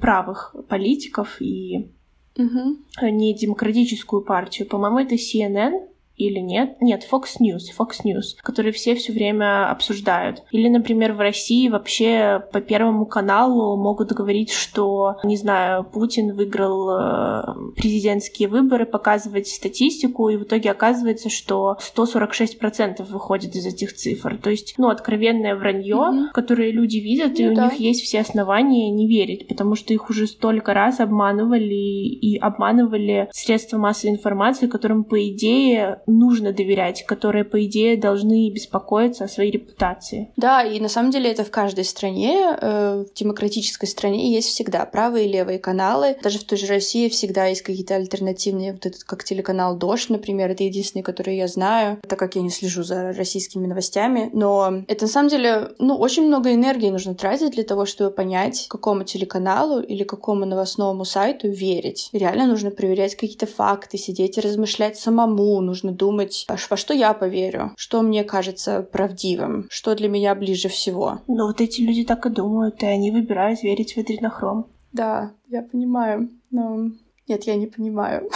правых 0.00 0.56
политиков 0.68 1.40
и 1.40 1.92
угу. 2.36 2.78
не 3.02 3.32
демократическую 3.32 4.22
партию. 4.24 4.68
По-моему, 4.68 4.98
это 4.98 5.14
CNN, 5.14 5.88
или 6.18 6.40
нет? 6.40 6.76
Нет, 6.80 7.06
Fox 7.10 7.40
News, 7.40 7.70
Fox 7.78 8.04
News, 8.04 8.36
которые 8.42 8.72
все 8.72 8.94
все 8.94 9.12
время 9.12 9.70
обсуждают. 9.70 10.42
Или, 10.50 10.68
например, 10.68 11.12
в 11.12 11.20
России 11.20 11.68
вообще 11.68 12.42
по 12.52 12.60
Первому 12.60 13.06
каналу 13.06 13.76
могут 13.76 14.12
говорить, 14.12 14.52
что, 14.52 15.16
не 15.24 15.36
знаю, 15.36 15.84
Путин 15.84 16.34
выиграл 16.34 16.90
э, 16.90 17.72
президентские 17.76 18.48
выборы, 18.48 18.84
показывать 18.84 19.48
статистику, 19.48 20.28
и 20.28 20.36
в 20.36 20.42
итоге 20.42 20.70
оказывается, 20.70 21.30
что 21.30 21.78
146% 21.96 23.04
выходит 23.04 23.54
из 23.54 23.66
этих 23.66 23.94
цифр. 23.94 24.36
То 24.42 24.50
есть, 24.50 24.74
ну, 24.78 24.88
откровенное 24.88 25.54
вранье, 25.54 25.96
mm-hmm. 25.96 26.32
которое 26.32 26.70
люди 26.70 26.98
видят, 26.98 27.38
ну, 27.38 27.44
и 27.44 27.48
у 27.48 27.54
да. 27.54 27.64
них 27.64 27.74
есть 27.74 28.02
все 28.02 28.20
основания 28.20 28.90
не 28.90 29.06
верить, 29.06 29.46
потому 29.48 29.74
что 29.76 29.94
их 29.94 30.10
уже 30.10 30.26
столько 30.26 30.74
раз 30.74 31.00
обманывали 31.00 31.74
и 31.74 32.36
обманывали 32.38 33.28
средства 33.32 33.78
массовой 33.78 34.14
информации, 34.14 34.66
которым, 34.66 35.04
по 35.04 35.28
идее, 35.28 36.00
нужно 36.08 36.52
доверять, 36.52 37.04
которые, 37.06 37.44
по 37.44 37.64
идее, 37.64 37.96
должны 37.96 38.50
беспокоиться 38.50 39.24
о 39.24 39.28
своей 39.28 39.50
репутации. 39.50 40.30
Да, 40.36 40.62
и 40.62 40.80
на 40.80 40.88
самом 40.88 41.10
деле 41.10 41.30
это 41.30 41.44
в 41.44 41.50
каждой 41.50 41.84
стране, 41.84 42.56
э, 42.60 43.04
в 43.08 43.14
демократической 43.14 43.86
стране 43.86 44.32
есть 44.32 44.48
всегда 44.48 44.84
правые 44.86 45.26
и 45.26 45.32
левые 45.32 45.58
каналы. 45.58 46.16
Даже 46.22 46.38
в 46.38 46.44
той 46.44 46.58
же 46.58 46.66
России 46.66 47.08
всегда 47.08 47.46
есть 47.46 47.62
какие-то 47.62 47.96
альтернативные, 47.96 48.72
вот 48.72 48.86
этот 48.86 49.04
как 49.04 49.24
телеканал 49.24 49.76
«Дождь», 49.76 50.10
например, 50.10 50.50
это 50.50 50.64
единственный, 50.64 51.02
который 51.02 51.36
я 51.36 51.46
знаю, 51.48 51.98
так 52.06 52.18
как 52.18 52.36
я 52.36 52.42
не 52.42 52.50
слежу 52.50 52.82
за 52.82 53.12
российскими 53.12 53.66
новостями. 53.66 54.30
Но 54.32 54.82
это 54.88 55.04
на 55.04 55.10
самом 55.10 55.28
деле, 55.28 55.72
ну, 55.78 55.96
очень 55.96 56.26
много 56.26 56.52
энергии 56.54 56.88
нужно 56.88 57.14
тратить 57.14 57.52
для 57.52 57.64
того, 57.64 57.84
чтобы 57.86 58.10
понять, 58.10 58.66
какому 58.68 59.04
телеканалу 59.04 59.80
или 59.80 60.04
какому 60.04 60.44
новостному 60.44 61.04
сайту 61.04 61.48
верить. 61.48 62.08
реально 62.12 62.46
нужно 62.46 62.70
проверять 62.70 63.14
какие-то 63.14 63.46
факты, 63.46 63.98
сидеть 63.98 64.38
и 64.38 64.40
размышлять 64.40 64.98
самому, 64.98 65.60
нужно 65.60 65.92
думать, 65.98 66.46
во 66.48 66.76
что 66.76 66.94
я 66.94 67.12
поверю, 67.12 67.72
что 67.76 68.00
мне 68.02 68.24
кажется 68.24 68.82
правдивым, 68.82 69.66
что 69.68 69.94
для 69.94 70.08
меня 70.08 70.34
ближе 70.34 70.68
всего. 70.68 71.20
Но 71.26 71.46
вот 71.46 71.60
эти 71.60 71.80
люди 71.82 72.04
так 72.04 72.24
и 72.26 72.30
думают, 72.30 72.82
и 72.82 72.86
они 72.86 73.10
выбирают 73.10 73.62
верить 73.62 73.94
в 73.94 73.98
адренохром. 73.98 74.66
Да, 74.92 75.32
я 75.48 75.62
понимаю, 75.62 76.30
но 76.50 76.90
нет, 77.28 77.44
я 77.44 77.56
не 77.56 77.66
понимаю. 77.66 78.30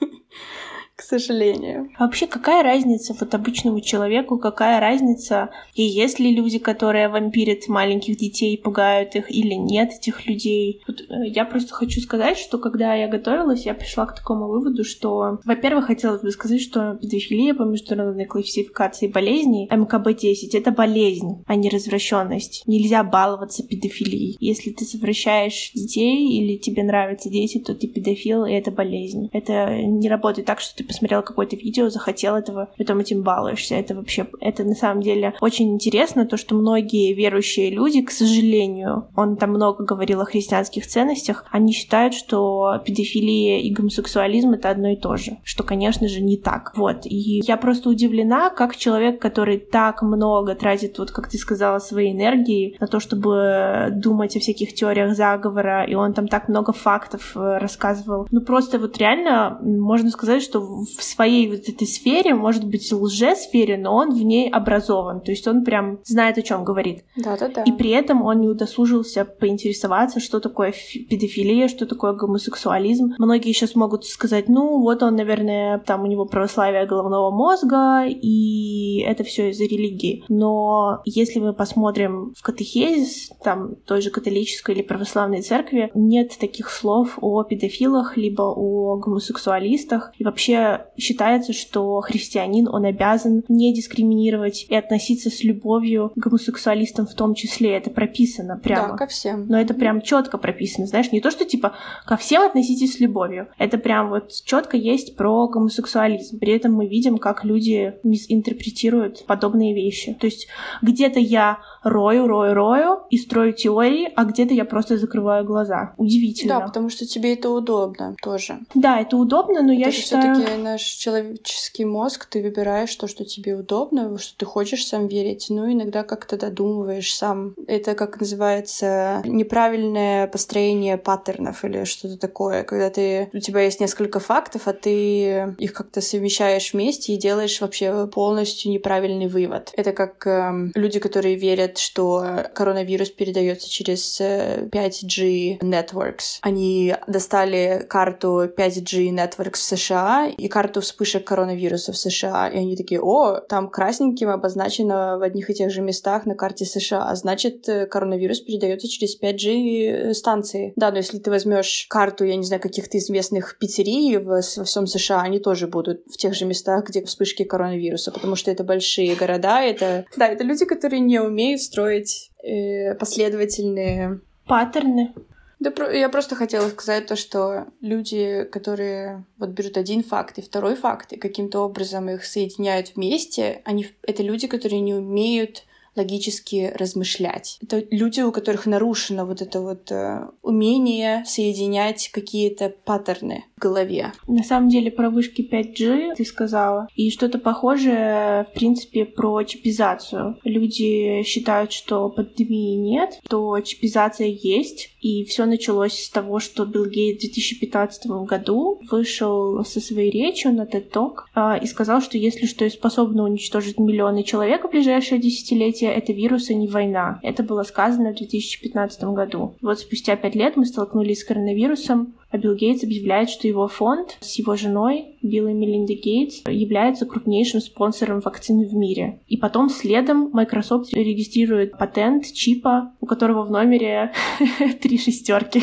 к 1.00 1.02
сожалению. 1.02 1.88
Вообще, 1.98 2.26
какая 2.26 2.62
разница 2.62 3.16
вот 3.18 3.34
обычному 3.34 3.80
человеку, 3.80 4.38
какая 4.38 4.80
разница, 4.80 5.48
и 5.74 5.82
есть 5.82 6.18
ли 6.18 6.34
люди, 6.34 6.58
которые 6.58 7.08
вампирят 7.08 7.68
маленьких 7.68 8.18
детей, 8.18 8.58
пугают 8.58 9.16
их, 9.16 9.30
или 9.30 9.54
нет 9.54 9.92
этих 9.92 10.26
людей? 10.26 10.82
Вот, 10.86 11.00
э, 11.00 11.26
я 11.28 11.46
просто 11.46 11.72
хочу 11.72 12.00
сказать, 12.02 12.36
что 12.36 12.58
когда 12.58 12.92
я 12.92 13.08
готовилась, 13.08 13.64
я 13.64 13.72
пришла 13.72 14.04
к 14.04 14.14
такому 14.14 14.48
выводу, 14.48 14.84
что, 14.84 15.40
во-первых, 15.46 15.86
хотелось 15.86 16.20
бы 16.20 16.30
сказать, 16.32 16.60
что 16.60 16.98
педофилия 17.00 17.54
по 17.54 17.62
международной 17.62 18.26
классификации 18.26 19.08
болезней 19.08 19.68
МКБ-10— 19.70 20.50
это 20.52 20.70
болезнь, 20.70 21.42
а 21.46 21.56
не 21.56 21.70
развращенность. 21.70 22.62
Нельзя 22.66 23.02
баловаться 23.04 23.66
педофилией. 23.66 24.36
Если 24.38 24.70
ты 24.70 24.84
совращаешь 24.84 25.72
детей 25.72 26.38
или 26.38 26.58
тебе 26.58 26.82
нравятся 26.82 27.30
дети, 27.30 27.58
то 27.58 27.74
ты 27.74 27.88
педофил, 27.88 28.44
и 28.44 28.52
это 28.52 28.70
болезнь. 28.70 29.30
Это 29.32 29.78
не 29.80 30.10
работает 30.10 30.46
так, 30.46 30.60
что 30.60 30.76
ты 30.76 30.89
посмотрел 30.90 31.22
какое-то 31.22 31.56
видео, 31.56 31.88
захотел 31.88 32.34
этого, 32.34 32.68
потом 32.76 32.98
этим 32.98 33.22
балуешься. 33.22 33.76
Это 33.76 33.94
вообще, 33.94 34.26
это 34.40 34.64
на 34.64 34.74
самом 34.74 35.02
деле 35.02 35.34
очень 35.40 35.72
интересно, 35.72 36.26
то, 36.26 36.36
что 36.36 36.56
многие 36.56 37.12
верующие 37.14 37.70
люди, 37.70 38.02
к 38.02 38.10
сожалению, 38.10 39.08
он 39.14 39.36
там 39.36 39.50
много 39.50 39.84
говорил 39.84 40.20
о 40.20 40.24
христианских 40.24 40.86
ценностях, 40.86 41.44
они 41.50 41.72
считают, 41.72 42.14
что 42.14 42.80
педофилия 42.84 43.60
и 43.60 43.70
гомосексуализм— 43.72 44.50
это 44.54 44.70
одно 44.70 44.88
и 44.88 44.96
то 44.96 45.16
же, 45.16 45.38
что, 45.44 45.62
конечно 45.62 46.08
же, 46.08 46.20
не 46.20 46.36
так. 46.36 46.72
Вот, 46.76 47.06
и 47.06 47.40
я 47.46 47.56
просто 47.56 47.88
удивлена, 47.88 48.50
как 48.50 48.76
человек, 48.76 49.20
который 49.20 49.58
так 49.58 50.02
много 50.02 50.54
тратит, 50.54 50.98
вот 50.98 51.12
как 51.12 51.28
ты 51.28 51.38
сказала, 51.38 51.78
своей 51.78 52.12
энергии 52.12 52.76
на 52.80 52.86
то, 52.86 52.98
чтобы 52.98 53.88
думать 53.92 54.36
о 54.36 54.40
всяких 54.40 54.74
теориях 54.74 55.14
заговора, 55.14 55.84
и 55.84 55.94
он 55.94 56.12
там 56.12 56.26
так 56.26 56.48
много 56.48 56.72
фактов 56.72 57.32
э, 57.36 57.58
рассказывал. 57.58 58.26
Ну, 58.30 58.40
просто 58.40 58.78
вот 58.78 58.98
реально 58.98 59.58
можно 59.60 60.10
сказать, 60.10 60.42
что 60.42 60.79
в 60.84 61.02
своей 61.02 61.48
вот 61.48 61.68
этой 61.68 61.86
сфере, 61.86 62.34
может 62.34 62.64
быть, 62.64 62.90
лжесфере, 62.92 63.76
но 63.78 63.94
он 63.94 64.12
в 64.12 64.22
ней 64.22 64.48
образован. 64.50 65.20
То 65.20 65.30
есть 65.30 65.46
он 65.46 65.64
прям 65.64 66.00
знает, 66.04 66.38
о 66.38 66.42
чем 66.42 66.64
говорит. 66.64 67.04
Да-да-да. 67.16 67.62
И 67.62 67.72
при 67.72 67.90
этом 67.90 68.22
он 68.22 68.40
не 68.40 68.48
удосужился 68.48 69.24
поинтересоваться, 69.24 70.20
что 70.20 70.40
такое 70.40 70.72
педофилия, 71.08 71.68
что 71.68 71.86
такое 71.86 72.12
гомосексуализм. 72.12 73.14
Многие 73.18 73.52
сейчас 73.52 73.74
могут 73.74 74.04
сказать, 74.04 74.48
ну, 74.48 74.80
вот 74.80 75.02
он, 75.02 75.16
наверное, 75.16 75.78
там 75.78 76.02
у 76.02 76.06
него 76.06 76.24
православие 76.24 76.86
головного 76.86 77.30
мозга, 77.30 78.04
и 78.06 79.00
это 79.00 79.24
все 79.24 79.50
из-за 79.50 79.64
религии. 79.64 80.24
Но 80.28 81.00
если 81.04 81.40
мы 81.40 81.52
посмотрим 81.52 82.32
в 82.36 82.42
катехезис, 82.42 83.30
там 83.42 83.76
той 83.86 84.00
же 84.00 84.10
католической 84.10 84.74
или 84.74 84.82
православной 84.82 85.42
церкви, 85.42 85.90
нет 85.94 86.36
таких 86.38 86.70
слов 86.70 87.18
о 87.20 87.42
педофилах, 87.44 88.16
либо 88.16 88.42
о 88.42 88.96
гомосексуалистах. 88.96 90.12
И 90.18 90.24
вообще 90.24 90.69
считается, 90.96 91.52
что 91.52 92.00
христианин, 92.00 92.68
он 92.68 92.84
обязан 92.84 93.44
не 93.48 93.74
дискриминировать 93.74 94.66
и 94.68 94.74
относиться 94.74 95.30
с 95.30 95.42
любовью 95.44 96.12
к 96.14 96.18
гомосексуалистам 96.18 97.06
в 97.06 97.14
том 97.14 97.34
числе. 97.34 97.76
Это 97.76 97.90
прописано 97.90 98.58
прямо. 98.62 98.88
Да, 98.88 98.96
ко 98.96 99.06
всем. 99.06 99.46
Но 99.48 99.60
это 99.60 99.74
прям 99.74 100.00
четко 100.00 100.38
прописано, 100.38 100.86
знаешь, 100.86 101.12
не 101.12 101.20
то, 101.20 101.30
что 101.30 101.44
типа 101.44 101.72
ко 102.06 102.16
всем 102.16 102.42
относитесь 102.42 102.94
с 102.94 103.00
любовью. 103.00 103.48
Это 103.58 103.78
прям 103.78 104.10
вот 104.10 104.32
четко 104.44 104.76
есть 104.76 105.16
про 105.16 105.48
гомосексуализм. 105.48 106.38
При 106.38 106.52
этом 106.52 106.72
мы 106.72 106.86
видим, 106.86 107.18
как 107.18 107.44
люди 107.44 107.94
интерпретируют 108.28 109.24
подобные 109.26 109.74
вещи. 109.74 110.16
То 110.20 110.26
есть 110.26 110.48
где-то 110.82 111.20
я 111.20 111.58
рою, 111.82 112.26
рою, 112.26 112.54
рою 112.54 113.00
и 113.10 113.16
строю 113.16 113.52
теории, 113.52 114.10
а 114.14 114.24
где-то 114.24 114.54
я 114.54 114.64
просто 114.64 114.98
закрываю 114.98 115.44
глаза. 115.44 115.94
Удивительно. 115.96 116.60
Да, 116.60 116.66
потому 116.66 116.88
что 116.88 117.06
тебе 117.06 117.34
это 117.34 117.50
удобно 117.50 118.14
тоже. 118.22 118.58
Да, 118.74 119.00
это 119.00 119.16
удобно, 119.16 119.62
но 119.62 119.72
это 119.72 119.80
я 119.80 119.90
считаю... 119.90 120.34
все-таки 120.34 120.49
наш 120.56 120.82
человеческий 120.82 121.84
мозг, 121.84 122.26
ты 122.26 122.42
выбираешь 122.42 122.94
то, 122.94 123.06
что 123.06 123.24
тебе 123.24 123.54
удобно, 123.54 124.18
что 124.18 124.36
ты 124.36 124.46
хочешь 124.46 124.86
сам 124.86 125.08
верить, 125.08 125.46
ну 125.48 125.70
иногда 125.72 126.02
как-то 126.02 126.36
додумываешь 126.36 127.14
сам. 127.14 127.54
Это 127.66 127.94
как 127.94 128.20
называется 128.20 129.22
неправильное 129.24 130.26
построение 130.26 130.98
паттернов 130.98 131.64
или 131.64 131.84
что-то 131.84 132.18
такое, 132.18 132.64
когда 132.64 132.90
ты 132.90 133.30
у 133.32 133.38
тебя 133.38 133.62
есть 133.62 133.80
несколько 133.80 134.20
фактов, 134.20 134.62
а 134.66 134.72
ты 134.72 135.54
их 135.58 135.72
как-то 135.72 136.00
совмещаешь 136.00 136.72
вместе 136.72 137.14
и 137.14 137.18
делаешь 137.18 137.60
вообще 137.60 138.06
полностью 138.06 138.70
неправильный 138.70 139.28
вывод. 139.28 139.72
Это 139.76 139.92
как 139.92 140.26
э, 140.26 140.70
люди, 140.74 140.98
которые 140.98 141.36
верят, 141.36 141.78
что 141.78 142.46
коронавирус 142.54 143.10
передается 143.10 143.68
через 143.68 144.20
5G 144.20 145.58
э, 145.60 145.64
networks. 145.64 146.38
Они 146.42 146.94
достали 147.06 147.86
карту 147.88 148.44
5G 148.44 149.10
networks 149.10 149.54
в 149.54 149.78
США 149.78 150.28
и 150.40 150.48
карту 150.48 150.80
вспышек 150.80 151.24
коронавируса 151.24 151.92
в 151.92 151.96
США, 151.96 152.48
и 152.48 152.56
они 152.56 152.76
такие, 152.76 153.00
о, 153.00 153.40
там 153.40 153.68
красненьким 153.68 154.28
обозначено 154.28 155.18
в 155.18 155.22
одних 155.22 155.50
и 155.50 155.54
тех 155.54 155.70
же 155.70 155.82
местах 155.82 156.26
на 156.26 156.34
карте 156.34 156.64
США, 156.64 157.08
а 157.08 157.14
значит, 157.14 157.68
э, 157.68 157.86
коронавирус 157.86 158.40
передается 158.40 158.88
через 158.88 159.20
5G 159.20 160.14
станции. 160.14 160.72
Да, 160.76 160.90
но 160.90 160.98
если 160.98 161.18
ты 161.18 161.30
возьмешь 161.30 161.86
карту, 161.88 162.24
я 162.24 162.36
не 162.36 162.44
знаю, 162.44 162.62
каких-то 162.62 162.98
известных 162.98 163.58
пиццерий 163.58 164.16
во 164.18 164.40
всем 164.40 164.86
США, 164.86 165.20
они 165.20 165.38
тоже 165.38 165.66
будут 165.66 166.02
в 166.06 166.16
тех 166.16 166.34
же 166.34 166.46
местах, 166.46 166.88
где 166.88 167.04
вспышки 167.04 167.44
коронавируса, 167.44 168.12
потому 168.12 168.36
что 168.36 168.50
это 168.50 168.64
большие 168.64 169.14
города, 169.14 169.60
это... 169.60 170.04
Да, 170.16 170.26
это 170.26 170.44
люди, 170.44 170.64
которые 170.64 171.00
не 171.00 171.20
умеют 171.20 171.60
строить 171.60 172.30
э, 172.42 172.94
последовательные... 172.94 174.20
Паттерны. 174.46 175.14
Да, 175.60 175.70
я 175.92 176.08
просто 176.08 176.36
хотела 176.36 176.70
сказать 176.70 177.06
то, 177.06 177.16
что 177.16 177.66
люди, 177.82 178.44
которые 178.50 179.24
вот 179.36 179.50
берут 179.50 179.76
один 179.76 180.02
факт 180.02 180.38
и 180.38 180.42
второй 180.42 180.74
факт, 180.74 181.12
и 181.12 181.18
каким-то 181.18 181.60
образом 181.60 182.08
их 182.08 182.24
соединяют 182.24 182.96
вместе, 182.96 183.60
они, 183.66 183.86
это 184.02 184.22
люди, 184.22 184.48
которые 184.48 184.80
не 184.80 184.94
умеют 184.94 185.64
логически 185.96 186.72
размышлять. 186.76 187.58
Это 187.62 187.84
люди, 187.90 188.20
у 188.20 188.32
которых 188.32 188.66
нарушено 188.66 189.26
вот 189.26 189.42
это 189.42 189.60
вот 189.60 189.90
э, 189.90 190.26
умение 190.42 191.24
соединять 191.26 192.10
какие-то 192.12 192.74
паттерны 192.84 193.44
в 193.56 193.60
голове. 193.60 194.12
На 194.26 194.42
самом 194.42 194.68
деле 194.68 194.90
про 194.90 195.10
вышки 195.10 195.42
5G 195.42 196.14
ты 196.16 196.24
сказала, 196.24 196.88
и 196.94 197.10
что-то 197.10 197.38
похожее, 197.38 198.46
в 198.50 198.54
принципе, 198.54 199.04
про 199.04 199.42
чипизацию. 199.42 200.38
Люди 200.44 201.22
считают, 201.24 201.72
что 201.72 202.08
пандемии 202.08 202.76
нет, 202.76 203.20
то 203.28 203.58
чипизация 203.60 204.28
есть, 204.28 204.90
и 205.00 205.24
все 205.24 205.44
началось 205.44 206.04
с 206.04 206.10
того, 206.10 206.40
что 206.40 206.64
Билл 206.64 206.86
Гейт 206.86 207.18
в 207.18 207.20
2015 207.20 208.06
году 208.26 208.80
вышел 208.90 209.64
со 209.64 209.80
своей 209.80 210.10
речью 210.10 210.52
на 210.52 210.62
TED 210.62 210.90
Talk 210.90 211.14
э, 211.34 211.62
и 211.62 211.66
сказал, 211.66 212.00
что 212.00 212.18
если 212.18 212.46
что 212.46 212.64
и 212.64 212.70
способно 212.70 213.24
уничтожить 213.24 213.78
миллионы 213.78 214.22
человек 214.22 214.64
в 214.64 214.70
ближайшее 214.70 215.20
десятилетие, 215.20 215.79
события— 215.80 215.92
это 215.98 216.12
вирус, 216.12 216.50
а 216.50 216.54
не 216.54 216.68
война. 216.68 217.18
Это 217.22 217.42
было 217.42 217.62
сказано 217.62 218.12
в 218.12 218.16
2015 218.16 219.02
году. 219.04 219.56
Вот 219.60 219.78
спустя 219.78 220.16
пять 220.16 220.34
лет 220.34 220.56
мы 220.56 220.66
столкнулись 220.66 221.20
с 221.20 221.24
коронавирусом, 221.24 222.14
а 222.30 222.38
Билл 222.38 222.54
Гейтс 222.54 222.84
объявляет, 222.84 223.30
что 223.30 223.48
его 223.48 223.66
фонд 223.68 224.16
с 224.20 224.38
его 224.38 224.56
женой 224.56 225.16
Билл 225.22 225.48
и 225.48 225.52
Мелинда 225.52 225.94
Гейтс 225.94 226.42
является 226.46 227.06
крупнейшим 227.06 227.60
спонсором 227.60 228.20
вакцины 228.20 228.66
в 228.66 228.74
мире. 228.74 229.20
И 229.26 229.36
потом 229.36 229.68
следом 229.68 230.30
Microsoft 230.32 230.92
регистрирует 230.92 231.76
патент 231.76 232.24
чипа, 232.32 232.92
у 233.00 233.06
которого 233.06 233.44
в 233.44 233.50
номере 233.50 234.12
три 234.80 234.98
шестерки. 234.98 235.62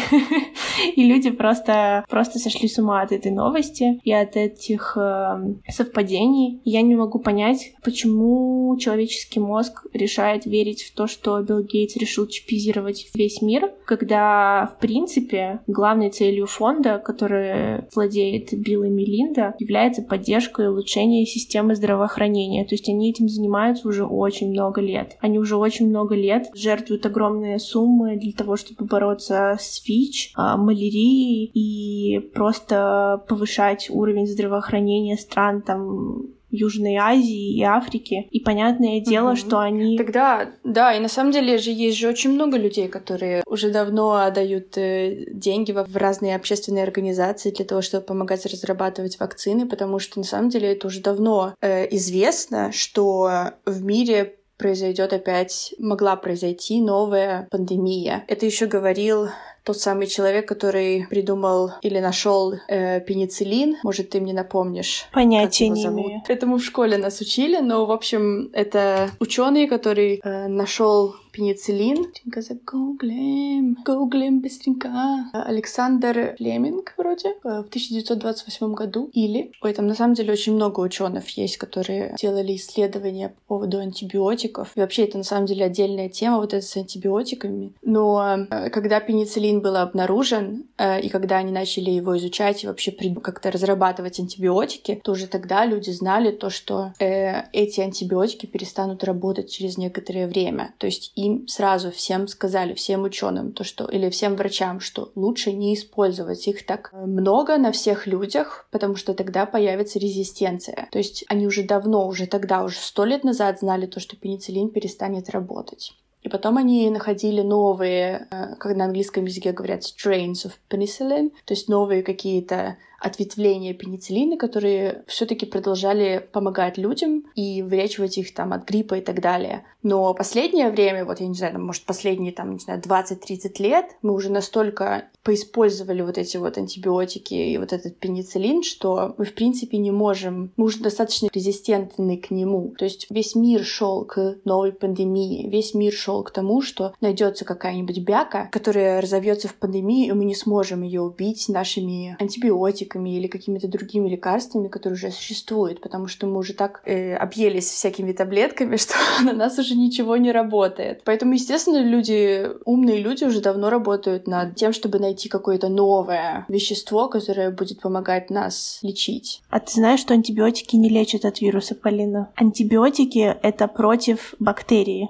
И 0.95 1.03
люди 1.03 1.31
просто, 1.31 2.05
просто 2.09 2.39
сошли 2.39 2.67
с 2.67 2.77
ума 2.77 3.01
от 3.01 3.11
этой 3.11 3.31
новости 3.31 3.99
и 4.03 4.11
от 4.11 4.35
этих 4.35 4.95
э, 4.95 5.55
совпадений. 5.69 6.61
Я 6.65 6.81
не 6.81 6.95
могу 6.95 7.19
понять, 7.19 7.73
почему 7.83 8.77
человеческий 8.77 9.39
мозг 9.39 9.85
решает 9.93 10.45
верить 10.45 10.83
в 10.83 10.93
то, 10.93 11.07
что 11.07 11.41
Билл 11.41 11.63
Гейтс 11.63 11.95
решил 11.97 12.27
чипизировать 12.27 13.09
весь 13.13 13.41
мир, 13.41 13.71
когда, 13.85 14.71
в 14.75 14.79
принципе, 14.79 15.61
главной 15.67 16.09
целью 16.09 16.45
фонда, 16.57 16.97
который 16.97 17.85
владеет 17.93 18.51
Билл 18.53 18.83
и 18.83 18.89
Мелинда, 18.89 19.55
является 19.59 20.01
поддержкой 20.01 20.65
и 20.65 20.69
улучшением 20.69 21.25
системы 21.25 21.75
здравоохранения. 21.75 22.65
То 22.65 22.73
есть 22.73 22.89
они 22.89 23.11
этим 23.11 23.29
занимаются 23.29 23.87
уже 23.87 24.05
очень 24.05 24.49
много 24.49 24.81
лет. 24.81 25.17
Они 25.19 25.37
уже 25.37 25.55
очень 25.55 25.87
много 25.87 26.15
лет 26.15 26.47
жертвуют 26.55 27.05
огромные 27.05 27.59
суммы 27.59 28.17
для 28.17 28.31
того, 28.31 28.55
чтобы 28.55 28.85
бороться 28.85 29.57
с 29.59 29.87
ВИЧ, 29.87 30.31
а, 30.35 30.57
малярией 30.57 31.51
и 31.53 32.19
просто 32.19 33.23
повышать 33.27 33.89
уровень 33.89 34.27
здравоохранения 34.27 35.17
стран 35.17 35.61
там 35.61 36.36
Южной 36.49 36.95
Азии 36.95 37.57
и 37.57 37.63
Африки. 37.63 38.27
И 38.31 38.39
понятное 38.39 38.99
дело, 38.99 39.29
угу. 39.29 39.37
что 39.37 39.59
они... 39.59 39.97
Тогда, 39.97 40.49
да, 40.63 40.93
и 40.93 40.99
на 40.99 41.09
самом 41.09 41.31
деле 41.31 41.57
же 41.57 41.71
есть 41.71 41.97
же 41.97 42.07
очень 42.07 42.31
много 42.31 42.57
людей, 42.57 42.87
которые 42.87 43.43
уже 43.45 43.71
давно 43.71 44.15
отдают 44.15 44.77
э, 44.77 45.25
деньги 45.31 45.71
в 45.71 45.97
разные 45.97 46.35
общественные 46.35 46.83
организации 46.83 47.51
для 47.51 47.65
того, 47.65 47.81
чтобы 47.81 48.05
помогать 48.05 48.45
разрабатывать 48.45 49.19
вакцины, 49.19 49.67
потому 49.67 49.99
что 49.99 50.19
на 50.19 50.25
самом 50.25 50.49
деле 50.49 50.71
это 50.73 50.87
уже 50.87 51.01
давно 51.01 51.53
э, 51.61 51.87
известно, 51.95 52.71
что 52.71 53.51
в 53.65 53.83
мире 53.83 54.35
произойдет 54.57 55.13
опять, 55.13 55.73
могла 55.77 56.15
произойти 56.15 56.81
новая 56.81 57.47
пандемия. 57.51 58.25
Это 58.27 58.45
еще 58.45 58.65
говорил 58.65 59.29
тот 59.67 59.77
самый 59.77 60.07
человек, 60.07 60.47
который 60.47 61.05
придумал 61.09 61.71
или 61.81 61.99
нашел 61.99 62.53
э, 62.69 63.01
пенициллин. 63.01 63.75
Может, 63.83 64.11
ты 64.11 64.21
мне 64.21 64.33
напомнишь? 64.33 65.07
Понятия 65.11 65.67
не 65.67 65.85
имею. 65.85 66.21
Этому 66.29 66.57
в 66.57 66.63
школе 66.63 66.97
нас 66.97 67.19
учили, 67.19 67.57
но, 67.57 67.85
в 67.85 67.91
общем, 67.91 68.49
это 68.53 69.09
ученый, 69.19 69.67
который 69.67 70.21
э, 70.23 70.47
нашел 70.47 71.15
пенициллин. 71.37 72.03
Быстренько 72.03 72.41
загуглим. 72.41 73.77
Гуглим 73.85 74.41
быстренько. 74.41 74.89
Александр 75.33 76.35
Флеминг 76.37 76.93
вроде 76.97 77.29
э, 77.29 77.63
в 77.63 77.67
1928 77.67 78.73
году. 78.73 79.09
Или... 79.13 79.51
Ой, 79.61 79.73
там 79.73 79.87
на 79.87 79.93
самом 79.93 80.15
деле 80.15 80.33
очень 80.33 80.55
много 80.55 80.79
ученых 80.79 81.29
есть, 81.37 81.57
которые 81.57 82.15
делали 82.19 82.55
исследования 82.55 83.29
по 83.29 83.55
поводу 83.55 83.77
антибиотиков. 83.77 84.71
И 84.75 84.79
вообще 84.79 85.03
это 85.03 85.19
на 85.19 85.23
самом 85.23 85.45
деле 85.45 85.65
отдельная 85.65 86.09
тема 86.09 86.37
вот 86.37 86.53
это 86.53 86.65
с 86.65 86.75
антибиотиками. 86.75 87.73
Но 87.83 88.47
э, 88.49 88.69
когда 88.71 88.99
пенициллин 88.99 89.61
был 89.61 89.75
обнаружен, 89.75 90.65
э, 90.77 91.01
и 91.01 91.09
когда 91.09 91.37
они 91.37 91.51
начали 91.51 91.91
его 91.91 92.17
изучать 92.17 92.63
и 92.63 92.67
вообще 92.67 92.91
как-то 93.21 93.51
разрабатывать 93.51 94.19
антибиотики, 94.19 94.99
то 95.03 95.11
уже 95.11 95.27
тогда 95.27 95.65
люди 95.65 95.91
знали 95.91 96.31
то, 96.31 96.49
что 96.49 96.93
эти 96.97 97.81
антибиотики 97.81 98.45
перестанут 98.47 99.03
работать 99.03 99.51
через 99.51 99.77
некоторое 99.77 100.27
время. 100.27 100.73
То 100.79 100.87
есть 100.87 101.11
им 101.15 101.26
им 101.27 101.47
сразу 101.47 101.91
всем 101.91 102.27
сказали, 102.27 102.73
всем 102.73 103.03
ученым, 103.03 103.51
то 103.51 103.63
что, 103.63 103.85
или 103.85 104.09
всем 104.09 104.35
врачам, 104.35 104.79
что 104.79 105.11
лучше 105.15 105.51
не 105.51 105.73
использовать 105.73 106.47
их 106.47 106.65
так 106.65 106.91
много 106.93 107.57
на 107.57 107.71
всех 107.71 108.07
людях, 108.07 108.67
потому 108.71 108.95
что 108.95 109.13
тогда 109.13 109.45
появится 109.45 109.99
резистенция. 109.99 110.87
То 110.91 110.97
есть 110.97 111.25
они 111.27 111.47
уже 111.47 111.63
давно, 111.63 112.07
уже 112.07 112.27
тогда, 112.27 112.63
уже 112.63 112.77
сто 112.77 113.05
лет 113.05 113.23
назад 113.23 113.59
знали 113.59 113.85
то, 113.85 113.99
что 113.99 114.15
пенициллин 114.15 114.69
перестанет 114.69 115.29
работать. 115.29 115.93
И 116.23 116.29
потом 116.29 116.57
они 116.57 116.89
находили 116.89 117.41
новые, 117.41 118.27
э, 118.31 118.55
как 118.55 118.75
на 118.75 118.85
английском 118.85 119.25
языке 119.25 119.53
говорят, 119.53 119.83
strains 119.83 120.45
of 120.45 120.53
penicillin, 120.69 121.29
то 121.45 121.53
есть 121.53 121.69
новые 121.69 122.03
какие-то 122.03 122.77
ответвления 122.99 123.73
пенициллина, 123.73 124.37
которые 124.37 125.03
все-таки 125.07 125.45
продолжали 125.45 126.27
помогать 126.31 126.77
людям 126.77 127.25
и 127.35 127.61
вылечивать 127.61 128.17
их 128.17 128.33
там 128.33 128.53
от 128.53 128.67
гриппа 128.67 128.95
и 128.95 129.01
так 129.01 129.21
далее. 129.21 129.63
Но 129.83 130.13
последнее 130.13 130.69
время, 130.69 131.05
вот 131.05 131.19
я 131.19 131.27
не 131.27 131.35
знаю, 131.35 131.59
может 131.59 131.83
последние 131.83 132.33
там, 132.33 132.51
не 132.51 132.59
знаю, 132.59 132.81
20-30 132.81 133.61
лет, 133.61 133.85
мы 134.01 134.13
уже 134.13 134.31
настолько 134.31 135.05
поиспользовали 135.23 136.01
вот 136.01 136.17
эти 136.17 136.37
вот 136.37 136.57
антибиотики 136.57 137.33
и 137.33 137.57
вот 137.57 137.73
этот 137.73 137.97
пенициллин, 137.97 138.63
что 138.63 139.13
мы 139.17 139.25
в 139.25 139.33
принципе 139.33 139.77
не 139.77 139.91
можем, 139.91 140.51
мы 140.57 140.65
уже 140.65 140.79
достаточно 140.79 141.29
резистентны 141.33 142.17
к 142.17 142.31
нему. 142.31 142.73
То 142.77 142.85
есть 142.85 143.07
весь 143.09 143.35
мир 143.35 143.63
шел 143.63 144.05
к 144.05 144.37
новой 144.45 144.71
пандемии, 144.71 145.47
весь 145.49 145.73
мир 145.73 145.93
шел 145.93 146.23
к 146.23 146.31
тому, 146.31 146.61
что 146.61 146.93
найдется 147.01 147.45
какая-нибудь 147.45 147.99
бяка, 147.99 148.49
которая 148.51 149.01
разовьется 149.01 149.47
в 149.47 149.55
пандемии, 149.55 150.07
и 150.07 150.11
мы 150.11 150.25
не 150.25 150.35
сможем 150.35 150.81
ее 150.81 151.01
убить 151.01 151.47
нашими 151.49 152.15
антибиотиками, 152.19 152.86
антибиотиками 152.87 153.17
или 153.17 153.27
какими-то 153.27 153.67
другими 153.67 154.09
лекарствами, 154.09 154.67
которые 154.67 154.95
уже 154.95 155.11
существуют, 155.11 155.81
потому 155.81 156.07
что 156.07 156.27
мы 156.27 156.39
уже 156.39 156.53
так 156.53 156.81
э, 156.85 157.15
объелись 157.15 157.69
всякими 157.69 158.13
таблетками, 158.13 158.77
что 158.77 158.93
на 159.23 159.33
нас 159.33 159.59
уже 159.59 159.75
ничего 159.75 160.17
не 160.17 160.31
работает. 160.31 161.01
Поэтому, 161.03 161.33
естественно, 161.33 161.83
люди, 161.83 162.47
умные 162.65 163.01
люди 163.01 163.25
уже 163.25 163.41
давно 163.41 163.69
работают 163.69 164.27
над 164.27 164.55
тем, 164.55 164.73
чтобы 164.73 164.99
найти 164.99 165.29
какое-то 165.29 165.69
новое 165.69 166.45
вещество, 166.47 167.09
которое 167.09 167.51
будет 167.51 167.81
помогать 167.81 168.29
нас 168.29 168.79
лечить. 168.81 169.41
А 169.49 169.59
ты 169.59 169.73
знаешь, 169.73 169.99
что 169.99 170.13
антибиотики 170.13 170.75
не 170.75 170.89
лечат 170.89 171.25
от 171.25 171.41
вируса, 171.41 171.75
Полина? 171.75 172.29
Антибиотики— 172.35 173.35
это 173.43 173.67
против 173.67 174.33
бактерии. 174.39 175.09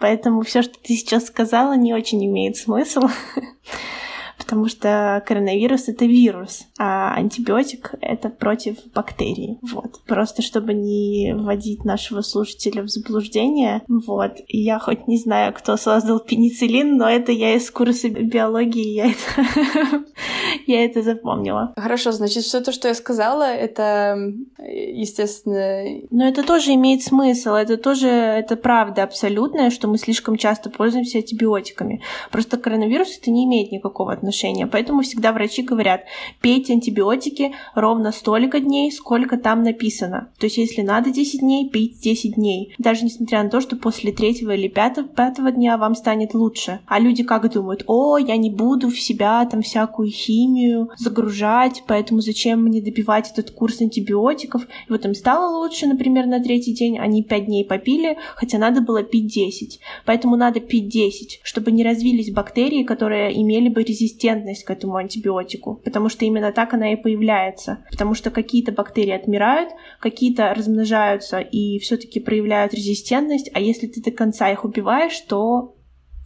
Поэтому 0.00 0.42
все, 0.42 0.62
что 0.62 0.74
ты 0.74 0.94
сейчас 0.94 1.26
сказала, 1.26 1.76
не 1.76 1.92
очень 1.92 2.24
имеет 2.24 2.56
смысл. 2.56 3.08
потому 4.38 4.68
что 4.68 5.22
коронавирус— 5.26 5.88
это 5.88 6.06
вирус, 6.06 6.66
а 6.78 7.14
антибиотик— 7.14 7.94
это 8.00 8.28
против 8.30 8.76
бактерий. 8.94 9.58
Вот. 9.62 10.00
Просто 10.06 10.42
чтобы 10.42 10.74
не 10.74 11.34
вводить 11.36 11.84
нашего 11.84 12.22
слушателя 12.22 12.82
в 12.82 12.88
заблуждение. 12.88 13.82
Вот. 13.88 14.38
Я 14.46 14.78
хоть 14.78 15.08
не 15.08 15.18
знаю, 15.18 15.52
кто 15.52 15.76
создал 15.76 16.20
пенициллин, 16.20 16.96
но 16.96 17.10
это 17.10 17.32
я 17.32 17.54
из 17.56 17.70
курса 17.70 18.08
биологии, 18.08 18.94
я 18.94 19.06
это, 19.10 20.04
я 20.66 20.84
это 20.84 21.02
запомнила. 21.02 21.74
Хорошо, 21.76 22.12
значит, 22.12 22.44
все 22.44 22.60
то, 22.60 22.72
что 22.72 22.88
я 22.88 22.94
сказала, 22.94 23.44
это, 23.44 24.16
естественно... 24.58 25.84
Но 26.10 26.28
это 26.28 26.44
тоже 26.44 26.74
имеет 26.74 27.02
смысл, 27.02 27.50
это 27.50 27.76
тоже, 27.76 28.08
это 28.08 28.56
правда 28.56 29.02
абсолютная, 29.02 29.70
что 29.70 29.88
мы 29.88 29.98
слишком 29.98 30.36
часто 30.36 30.70
пользуемся 30.70 31.18
антибиотиками. 31.18 32.02
Просто 32.30 32.56
коронавирус 32.56 33.18
это 33.18 33.30
не 33.30 33.44
имеет 33.44 33.72
никакого 33.72 34.12
отношения 34.12 34.27
отношения. 34.28 34.66
Поэтому 34.66 35.02
всегда 35.02 35.32
врачи 35.32 35.62
говорят, 35.62 36.02
пейте 36.40 36.74
антибиотики 36.74 37.52
ровно 37.74 38.12
столько 38.12 38.60
дней, 38.60 38.92
сколько 38.92 39.38
там 39.38 39.62
написано. 39.62 40.28
То 40.38 40.46
есть, 40.46 40.58
если 40.58 40.82
надо 40.82 41.10
10 41.10 41.40
дней, 41.40 41.68
пейте 41.70 41.96
10 42.00 42.34
дней. 42.34 42.74
Даже 42.78 43.04
несмотря 43.04 43.42
на 43.42 43.50
то, 43.50 43.60
что 43.60 43.76
после 43.76 44.12
третьего 44.12 44.54
или 44.54 44.68
пятого, 44.68 45.08
пятого 45.08 45.50
дня 45.50 45.76
вам 45.78 45.94
станет 45.94 46.34
лучше. 46.34 46.80
А 46.86 47.00
люди 47.00 47.22
как 47.22 47.50
думают, 47.52 47.84
о, 47.86 48.18
я 48.18 48.36
не 48.36 48.50
буду 48.50 48.88
в 48.88 49.00
себя 49.00 49.44
там 49.46 49.62
всякую 49.62 50.10
химию 50.10 50.90
загружать, 50.98 51.82
поэтому 51.86 52.20
зачем 52.20 52.62
мне 52.62 52.82
добивать 52.82 53.30
этот 53.32 53.50
курс 53.50 53.80
антибиотиков? 53.80 54.62
И 54.64 54.92
вот 54.92 55.04
им 55.04 55.14
стало 55.14 55.58
лучше, 55.58 55.86
например, 55.86 56.26
на 56.26 56.42
третий 56.42 56.74
день, 56.74 56.98
они 56.98 57.22
5 57.22 57.46
дней 57.46 57.64
попили, 57.64 58.18
хотя 58.34 58.58
надо 58.58 58.80
было 58.80 59.02
пить 59.02 59.26
10. 59.26 59.80
Поэтому 60.04 60.36
надо 60.36 60.60
пить 60.60 60.88
10, 60.88 61.40
чтобы 61.42 61.70
не 61.70 61.82
развились 61.82 62.30
бактерии, 62.30 62.82
которые 62.82 63.40
имели 63.40 63.68
бы 63.68 63.82
резистентность 63.82 64.17
резистентность 64.18 64.64
к 64.64 64.70
этому 64.70 64.96
антибиотику, 64.96 65.80
потому 65.84 66.08
что 66.08 66.24
именно 66.24 66.52
так 66.52 66.74
она 66.74 66.92
и 66.92 66.96
появляется. 66.96 67.84
Потому 67.90 68.14
что 68.14 68.30
какие-то 68.30 68.72
бактерии 68.72 69.12
отмирают, 69.12 69.70
какие-то 70.00 70.54
размножаются 70.54 71.38
и 71.40 71.78
все-таки 71.78 72.20
проявляют 72.20 72.74
резистентность, 72.74 73.50
а 73.54 73.60
если 73.60 73.86
ты 73.86 74.02
до 74.02 74.10
конца 74.10 74.50
их 74.50 74.64
убиваешь, 74.64 75.18
то 75.20 75.74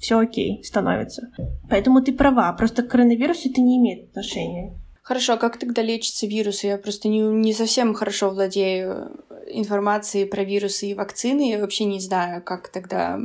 все 0.00 0.18
окей 0.18 0.62
становится. 0.64 1.28
Поэтому 1.70 2.02
ты 2.02 2.12
права, 2.12 2.52
просто 2.52 2.82
к 2.82 2.88
коронавирусу 2.88 3.50
это 3.50 3.60
не 3.60 3.78
имеет 3.78 4.10
отношения. 4.10 4.78
Хорошо, 5.02 5.32
а 5.34 5.36
как 5.36 5.58
тогда 5.58 5.82
лечится 5.82 6.26
вирус? 6.26 6.64
Я 6.64 6.78
просто 6.78 7.08
не, 7.08 7.20
не 7.20 7.52
совсем 7.52 7.92
хорошо 7.94 8.30
владею 8.30 9.10
информацией 9.48 10.26
про 10.26 10.44
вирусы 10.44 10.86
и 10.86 10.94
вакцины. 10.94 11.50
Я 11.50 11.58
вообще 11.58 11.84
не 11.84 12.00
знаю, 12.00 12.42
как 12.42 12.68
тогда 12.68 13.18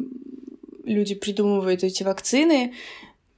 люди 0.84 1.14
придумывают 1.14 1.84
эти 1.84 2.04
вакцины. 2.04 2.74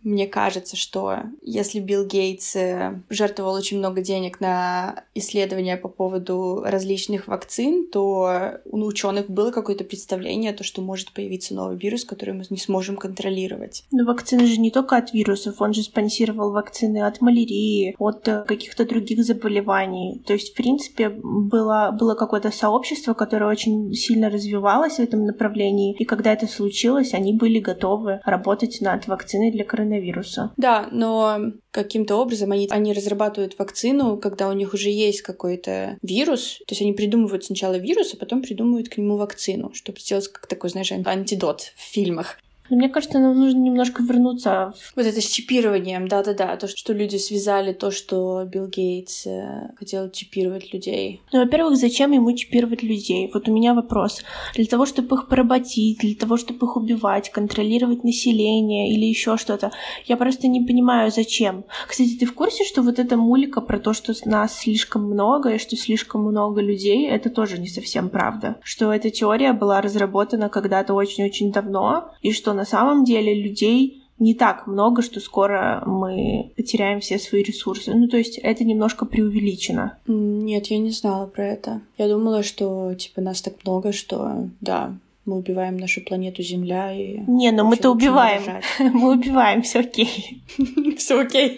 Мне 0.03 0.27
кажется, 0.27 0.77
что 0.77 1.17
если 1.41 1.79
Билл 1.79 2.05
Гейтс 2.05 2.55
э, 2.55 3.01
жертвовал 3.09 3.53
очень 3.53 3.79
много 3.79 4.01
денег 4.01 4.39
на 4.39 5.03
исследования 5.13 5.75
по 5.75 5.89
поводу 5.89 6.63
различных 6.65 7.27
вакцин, 7.27 7.87
то 7.91 8.59
у 8.65 8.77
ученых 8.85 9.29
было 9.29 9.51
какое-то 9.51 9.83
представление, 9.83 10.53
то, 10.53 10.63
что 10.63 10.81
может 10.81 11.11
появиться 11.11 11.53
новый 11.53 11.77
вирус, 11.77 12.05
который 12.05 12.33
мы 12.33 12.45
не 12.49 12.57
сможем 12.57 12.95
контролировать. 12.95 13.83
Но 13.91 14.05
вакцины 14.05 14.45
же 14.45 14.57
не 14.57 14.71
только 14.71 14.95
от 14.95 15.11
вирусов, 15.11 15.61
он 15.61 15.73
же 15.73 15.83
спонсировал 15.83 16.51
вакцины 16.51 17.05
от 17.05 17.19
малярии, 17.19 17.95
от 17.99 18.25
э, 18.29 18.45
каких-то 18.47 18.85
других 18.85 19.25
заболеваний. 19.25 20.21
То 20.25 20.31
есть, 20.33 20.53
в 20.53 20.55
принципе, 20.55 21.09
было, 21.09 21.93
было 21.97 22.15
какое-то 22.15 22.51
сообщество, 22.51 23.13
которое 23.13 23.47
очень 23.47 23.93
сильно 23.93 24.29
развивалось 24.29 24.95
в 24.95 24.99
этом 24.99 25.25
направлении, 25.25 25.93
и 25.99 26.05
когда 26.05 26.31
это 26.31 26.47
случилось, 26.47 27.13
они 27.13 27.33
были 27.33 27.59
готовы 27.59 28.21
работать 28.23 28.79
над 28.79 29.05
вакциной 29.07 29.51
для 29.51 29.65
коронавируса 29.65 29.88
коронавируса. 29.89 30.51
Да, 30.57 30.87
но 30.91 31.51
каким-то 31.71 32.15
образом 32.15 32.51
они, 32.51 32.67
они 32.69 32.93
разрабатывают 32.93 33.57
вакцину, 33.57 34.17
когда 34.17 34.49
у 34.49 34.53
них 34.53 34.73
уже 34.73 34.89
есть 34.89 35.21
какой-то 35.21 35.97
вирус. 36.01 36.59
То 36.67 36.73
есть 36.73 36.81
они 36.81 36.93
придумывают 36.93 37.45
сначала 37.45 37.75
вирус, 37.75 38.13
а 38.13 38.17
потом 38.17 38.41
придумывают 38.41 38.89
к 38.89 38.97
нему 38.97 39.17
вакцину, 39.17 39.71
чтобы 39.73 39.99
сделать 39.99 40.27
как 40.27 40.47
такой, 40.47 40.69
знаешь, 40.69 40.91
антидот 40.91 41.73
в 41.75 41.81
фильмах. 41.81 42.37
Но 42.69 42.77
мне 42.77 42.89
кажется, 42.89 43.19
нам 43.19 43.39
нужно 43.39 43.59
немножко 43.59 44.03
вернуться 44.03 44.73
в... 44.77 44.95
Вот 44.95 45.05
это 45.05 45.21
с 45.21 45.25
чипированием, 45.25 46.07
да-да-да. 46.07 46.55
То, 46.57 46.67
что 46.67 46.93
люди 46.93 47.17
связали 47.17 47.73
то, 47.73 47.91
что 47.91 48.45
Билл 48.45 48.67
Гейтс 48.67 49.25
э, 49.27 49.71
хотел 49.77 50.09
чипировать 50.09 50.73
людей. 50.73 51.21
Ну, 51.31 51.39
во-первых, 51.39 51.77
зачем 51.77 52.11
ему 52.11 52.31
чипировать 52.33 52.83
людей? 52.83 53.29
Вот 53.33 53.47
у 53.47 53.53
меня 53.53 53.73
вопрос. 53.73 54.21
Для 54.55 54.65
того, 54.65 54.85
чтобы 54.85 55.15
их 55.15 55.27
поработить, 55.27 55.99
для 55.99 56.15
того, 56.15 56.37
чтобы 56.37 56.65
их 56.65 56.75
убивать, 56.75 57.29
контролировать 57.31 58.03
население 58.03 58.93
или 58.93 59.05
еще 59.05 59.37
что-то. 59.37 59.71
Я 60.05 60.17
просто 60.17 60.47
не 60.47 60.61
понимаю, 60.61 61.11
зачем. 61.11 61.65
Кстати, 61.87 62.17
ты 62.19 62.25
в 62.25 62.33
курсе, 62.33 62.63
что 62.63 62.81
вот 62.81 62.99
эта 62.99 63.17
мулика 63.17 63.61
про 63.61 63.79
то, 63.79 63.93
что 63.93 64.13
нас 64.25 64.59
слишком 64.59 65.03
много 65.05 65.49
и 65.49 65.57
что 65.57 65.75
слишком 65.75 66.23
много 66.23 66.61
людей, 66.61 67.07
это 67.07 67.29
тоже 67.29 67.57
не 67.59 67.67
совсем 67.67 68.09
правда. 68.09 68.57
Что 68.63 68.93
эта 68.93 69.09
теория 69.09 69.53
была 69.53 69.81
разработана 69.81 70.49
когда-то 70.49 70.93
очень-очень 70.93 71.51
давно, 71.51 72.11
и 72.21 72.31
что 72.31 72.53
на 72.59 72.65
самом 72.65 73.05
деле 73.05 73.33
людей 73.33 74.03
не 74.19 74.33
так 74.33 74.67
много, 74.67 75.01
что 75.01 75.21
скоро 75.21 75.81
мы 75.85 76.51
потеряем 76.57 76.99
все 76.99 77.17
свои 77.17 77.41
ресурсы. 77.41 77.93
Ну, 77.93 78.09
то 78.09 78.17
есть 78.17 78.37
это 78.37 78.65
немножко 78.65 79.05
преувеличено. 79.05 79.97
Нет, 80.07 80.67
я 80.67 80.77
не 80.77 80.91
знала 80.91 81.25
про 81.25 81.47
это. 81.47 81.81
Я 81.97 82.09
думала, 82.09 82.43
что, 82.43 82.93
типа, 82.95 83.21
нас 83.21 83.41
так 83.41 83.53
много, 83.63 83.93
что, 83.93 84.49
да, 84.59 84.97
мы 85.23 85.37
убиваем 85.37 85.77
нашу 85.77 86.03
планету 86.03 86.43
Земля 86.43 86.91
и... 86.93 87.19
Не, 87.27 87.51
но 87.51 87.63
мы-то 87.63 87.91
убиваем. 87.91 88.61
Мы 88.79 89.13
убиваем, 89.13 89.61
все 89.61 89.79
окей. 89.79 90.43
Все 90.97 91.21
окей. 91.21 91.57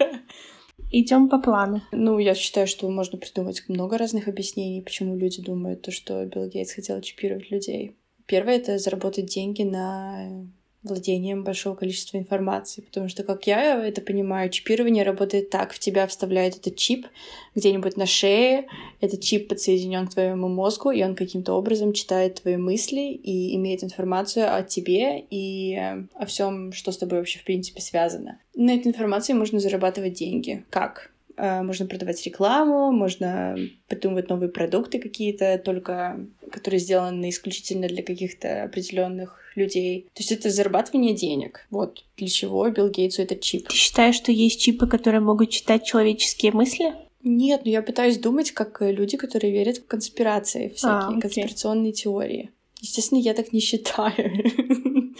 Идем 0.92 1.30
по 1.30 1.40
плану. 1.40 1.82
Ну, 1.92 2.20
я 2.20 2.36
считаю, 2.36 2.68
что 2.68 2.88
можно 2.90 3.18
придумать 3.18 3.64
много 3.70 3.98
разных 3.98 4.28
объяснений, 4.28 4.82
почему 4.82 5.16
люди 5.16 5.42
думают, 5.42 5.82
то, 5.82 5.92
что 5.92 6.26
Билл 6.26 6.48
Гейтс 6.48 6.74
хотел 6.74 7.02
чипировать 7.02 7.50
людей. 7.50 7.96
Первое— 8.28 8.56
это 8.58 8.78
заработать 8.78 9.26
деньги 9.26 9.64
на 9.64 10.46
владением 10.84 11.44
большого 11.44 11.76
количества 11.76 12.18
информации, 12.18 12.82
потому 12.82 13.08
что, 13.08 13.24
как 13.24 13.46
я 13.46 13.86
это 13.86 14.02
понимаю, 14.02 14.50
чипирование 14.50 15.04
работает 15.04 15.50
так. 15.50 15.74
В 15.74 15.80
тебя 15.80 16.08
вставляют 16.08 16.56
этот 16.56 16.76
чип 16.76 17.08
где-нибудь 17.56 17.98
на 17.98 18.06
шее, 18.06 18.68
этот 19.00 19.22
чип 19.22 19.48
подсоединен 19.48 20.08
к 20.08 20.14
твоему 20.14 20.48
мозгу, 20.48 20.92
и 20.92 21.04
он 21.04 21.16
каким-то 21.16 21.54
образом 21.54 21.94
читает 21.94 22.42
твои 22.42 22.58
мысли 22.58 23.12
и 23.12 23.56
имеет 23.56 23.84
информацию 23.84 24.56
о 24.56 24.64
тебе 24.64 25.24
и 25.30 25.76
э, 25.76 26.04
о 26.16 26.26
всем, 26.26 26.72
что 26.74 26.92
с 26.92 26.98
тобой 26.98 27.20
вообще 27.20 27.40
в 27.40 27.44
принципе 27.44 27.82
связано. 27.82 28.40
На 28.56 28.76
этой 28.76 28.88
информации 28.88 29.34
можно 29.34 29.60
зарабатывать 29.60 30.14
деньги. 30.14 30.66
Как? 30.70 31.11
Э, 31.42 31.64
можно 31.64 31.88
продавать 31.88 32.24
рекламу, 32.24 32.92
можно 32.92 33.58
придумывать 33.88 34.30
новые 34.30 34.50
продукты 34.50 35.00
какие-то, 35.00 35.58
только 35.58 36.20
которые 36.52 36.80
сделаны 36.80 37.32
исключительно 37.32 37.88
для 37.88 38.04
каких-то 38.04 38.64
определенных 38.64 39.40
людей. 39.56 40.04
То 40.14 40.22
есть 40.22 40.32
это 40.32 40.52
зарабатывание 40.52 41.16
денег. 41.16 41.66
Вот 41.72 42.04
для 42.16 42.28
чего 42.28 42.70
Билл 42.70 42.90
Гейтсу 42.90 43.24
этот 43.24 43.42
чип. 43.42 43.70
Ты 43.70 43.76
считаешь, 43.76 44.16
что 44.16 44.32
есть 44.32 44.62
чипы, 44.62 44.86
которые 44.86 45.22
могут 45.22 45.50
читать 45.50 45.84
человеческие 45.84 46.52
мысли? 46.52 46.94
Нет, 47.24 47.62
но 47.66 47.72
я 47.72 47.82
пытаюсь 47.82 48.20
думать, 48.20 48.52
как 48.52 48.78
люди, 48.82 49.18
которые 49.18 49.52
верят 49.52 49.78
в 49.80 49.88
конспирации, 49.88 50.70
всякие 50.70 51.18
а, 51.18 51.20
конспирационные 51.20 51.92
теории. 51.92 52.52
Естественно, 52.82 53.20
я 53.20 53.34
так 53.34 53.52
не 53.52 53.62
считаю. 53.62 54.14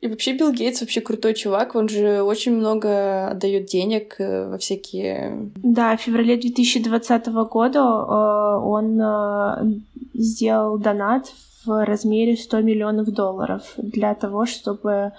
И 0.00 0.08
вообще 0.08 0.32
Билл 0.32 0.52
Гейтс 0.52 0.80
вообще 0.80 1.02
крутой 1.02 1.34
чувак, 1.34 1.74
он 1.74 1.88
же 1.88 2.22
очень 2.22 2.56
много 2.56 3.28
отдает 3.28 3.66
денег 3.66 4.16
э, 4.18 4.48
во 4.48 4.56
всякие... 4.56 5.50
Да, 5.56 5.94
в 5.96 6.00
феврале 6.00 6.36
2020 6.36 7.26
года 7.26 7.80
э, 7.80 8.64
он 8.64 8.98
э, 8.98 9.80
сделал 10.14 10.78
донат 10.78 11.30
в 11.64 11.84
размере 11.84 12.36
100 12.36 12.60
миллионов 12.62 13.08
долларов 13.12 13.62
для 13.76 14.14
того, 14.14 14.46
чтобы 14.46 15.12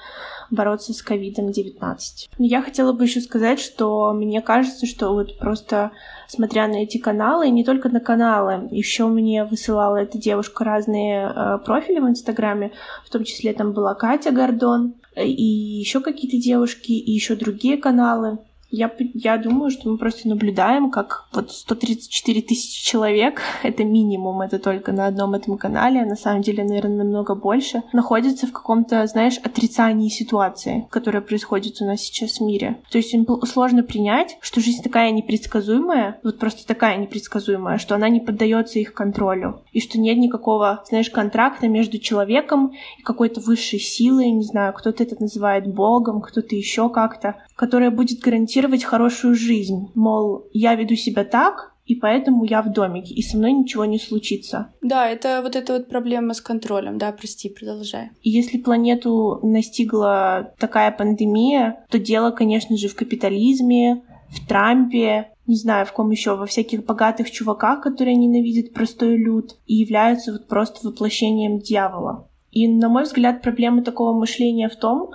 бороться 0.49 0.93
с 0.93 1.01
ковидом-19. 1.01 2.30
Я 2.38 2.62
хотела 2.62 2.93
бы 2.93 3.04
еще 3.04 3.21
сказать, 3.21 3.60
что 3.60 4.13
мне 4.13 4.41
кажется, 4.41 4.86
что 4.86 5.13
вот 5.13 5.38
просто 5.38 5.91
смотря 6.27 6.67
на 6.67 6.84
эти 6.84 6.97
каналы, 6.97 7.47
и 7.47 7.51
не 7.51 7.63
только 7.63 7.89
на 7.89 7.99
каналы, 7.99 8.67
еще 8.71 9.08
мне 9.08 9.43
высылала 9.43 9.97
эта 9.97 10.17
девушка 10.17 10.63
разные 10.63 11.32
э, 11.34 11.58
профили 11.65 11.99
в 11.99 12.08
Инстаграме, 12.08 12.71
в 13.06 13.10
том 13.10 13.23
числе 13.23 13.54
там 13.54 13.73
была 13.73 13.93
Катя 13.93 14.32
Гордон, 14.32 14.95
и 15.15 15.43
еще 15.43 15.99
какие-то 15.99 16.38
девушки, 16.38 16.91
и 16.91 17.12
еще 17.12 17.36
другие 17.36 17.77
каналы. 17.77 18.39
Я, 18.71 18.89
я 19.13 19.38
думаю, 19.38 19.69
что 19.69 19.89
мы 19.89 19.97
просто 19.97 20.29
наблюдаем, 20.29 20.91
как 20.91 21.27
вот 21.34 21.51
134 21.51 22.41
тысячи 22.41 22.84
человек, 22.84 23.41
это 23.63 23.84
минимум, 23.84 24.41
это 24.41 24.60
только 24.60 24.93
на 24.93 25.07
одном 25.07 25.34
этом 25.34 25.57
канале, 25.57 26.05
на 26.05 26.15
самом 26.15 26.41
деле, 26.41 26.63
наверное, 26.63 27.03
намного 27.03 27.36
больше, 27.36 27.84
находятся 27.91 28.47
в 28.47 28.53
каком-то, 28.53 29.05
знаешь, 29.07 29.38
отрицании 29.43 30.07
ситуации, 30.07 30.88
которая 30.89 31.21
происходит 31.21 31.81
у 31.81 31.86
нас 31.86 31.99
сейчас 31.99 32.39
в 32.39 32.41
мире. 32.41 32.77
То 32.89 32.97
есть 32.97 33.13
им 33.13 33.27
сложно 33.45 33.84
принять, 33.84 34.38
что 34.39 34.62
жизнь 34.62 34.81
такая 34.81 35.12
непредсказуемая, 35.12 36.19
вот 36.23 36.39
просто 36.39 36.65
такая 36.65 36.97
непредсказуемая, 36.97 37.77
что 37.77 37.95
она 37.95 38.07
не 38.07 38.21
поддается 38.21 38.79
их 38.79 38.93
контролю, 38.93 39.62
и 39.73 39.81
что 39.81 39.99
нет 39.99 40.17
никакого, 40.17 40.84
знаешь, 40.88 41.10
контракта 41.10 41.67
между 41.67 41.97
человеком 41.97 42.71
и 42.99 43.01
какой-то 43.01 43.41
высшей 43.41 43.79
силой, 43.79 44.31
не 44.31 44.45
знаю, 44.45 44.73
кто-то 44.73 45.03
это 45.03 45.17
называет 45.19 45.67
Богом, 45.67 46.21
кто-то 46.21 46.55
еще 46.55 46.89
как-то, 46.89 47.36
которая 47.55 47.91
будет 47.91 48.19
гарантировать 48.19 48.61
хорошую 48.84 49.36
жизнь. 49.36 49.91
Мол, 49.95 50.47
я 50.54 50.76
веду 50.76 50.95
себя 50.95 51.24
так, 51.24 51.74
и 51.86 51.95
поэтому 51.95 52.45
я 52.45 52.62
в 52.62 52.71
домике, 52.71 53.13
и 53.13 53.21
со 53.21 53.38
мной 53.38 53.52
ничего 53.52 53.86
не 53.86 54.00
случится. 54.00 54.71
Да, 54.82 55.10
это 55.10 55.41
вот 55.43 55.56
эта 55.56 55.74
вот 55.74 55.89
проблема 55.89 56.34
с 56.34 56.41
контролем, 56.41 56.97
да, 56.97 57.12
прости, 57.12 57.50
продолжай. 57.50 58.12
И 58.21 58.30
если 58.30 58.58
планету 58.58 59.39
настигла 59.43 60.54
такая 60.58 60.91
пандемия, 60.91 61.86
то 61.89 62.00
дело, 62.00 62.32
конечно 62.32 62.78
же, 62.78 62.88
в 62.88 62.95
капитализме, 62.95 64.04
в 64.30 64.47
Трампе, 64.47 65.32
не 65.47 65.56
знаю, 65.56 65.86
в 65.86 65.91
ком 65.91 66.12
еще, 66.12 66.36
во 66.36 66.45
всяких 66.45 66.86
богатых 66.86 67.30
чуваках, 67.30 67.82
которые 67.82 68.15
ненавидят 68.15 68.74
простой 68.74 69.17
люд 69.17 69.58
и 69.67 69.76
являются 69.76 70.32
вот 70.32 70.47
просто 70.47 70.88
воплощением 70.88 71.60
дьявола. 71.60 72.30
И, 72.52 72.67
на 72.67 72.89
мой 72.89 73.04
взгляд, 73.04 73.41
проблема 73.41 73.84
такого 73.84 74.17
мышления 74.17 74.69
в 74.69 74.76
том, 74.76 75.12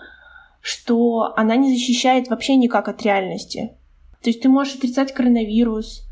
что 0.67 1.33
она 1.37 1.55
не 1.55 1.73
защищает 1.73 2.29
вообще 2.29 2.57
никак 2.57 2.89
от 2.89 3.01
реальности. 3.03 3.77
То 4.21 4.31
есть 4.31 4.43
ты 4.43 4.49
можешь 4.49 4.75
отрицать 4.75 5.15
коронавирус, 5.15 6.03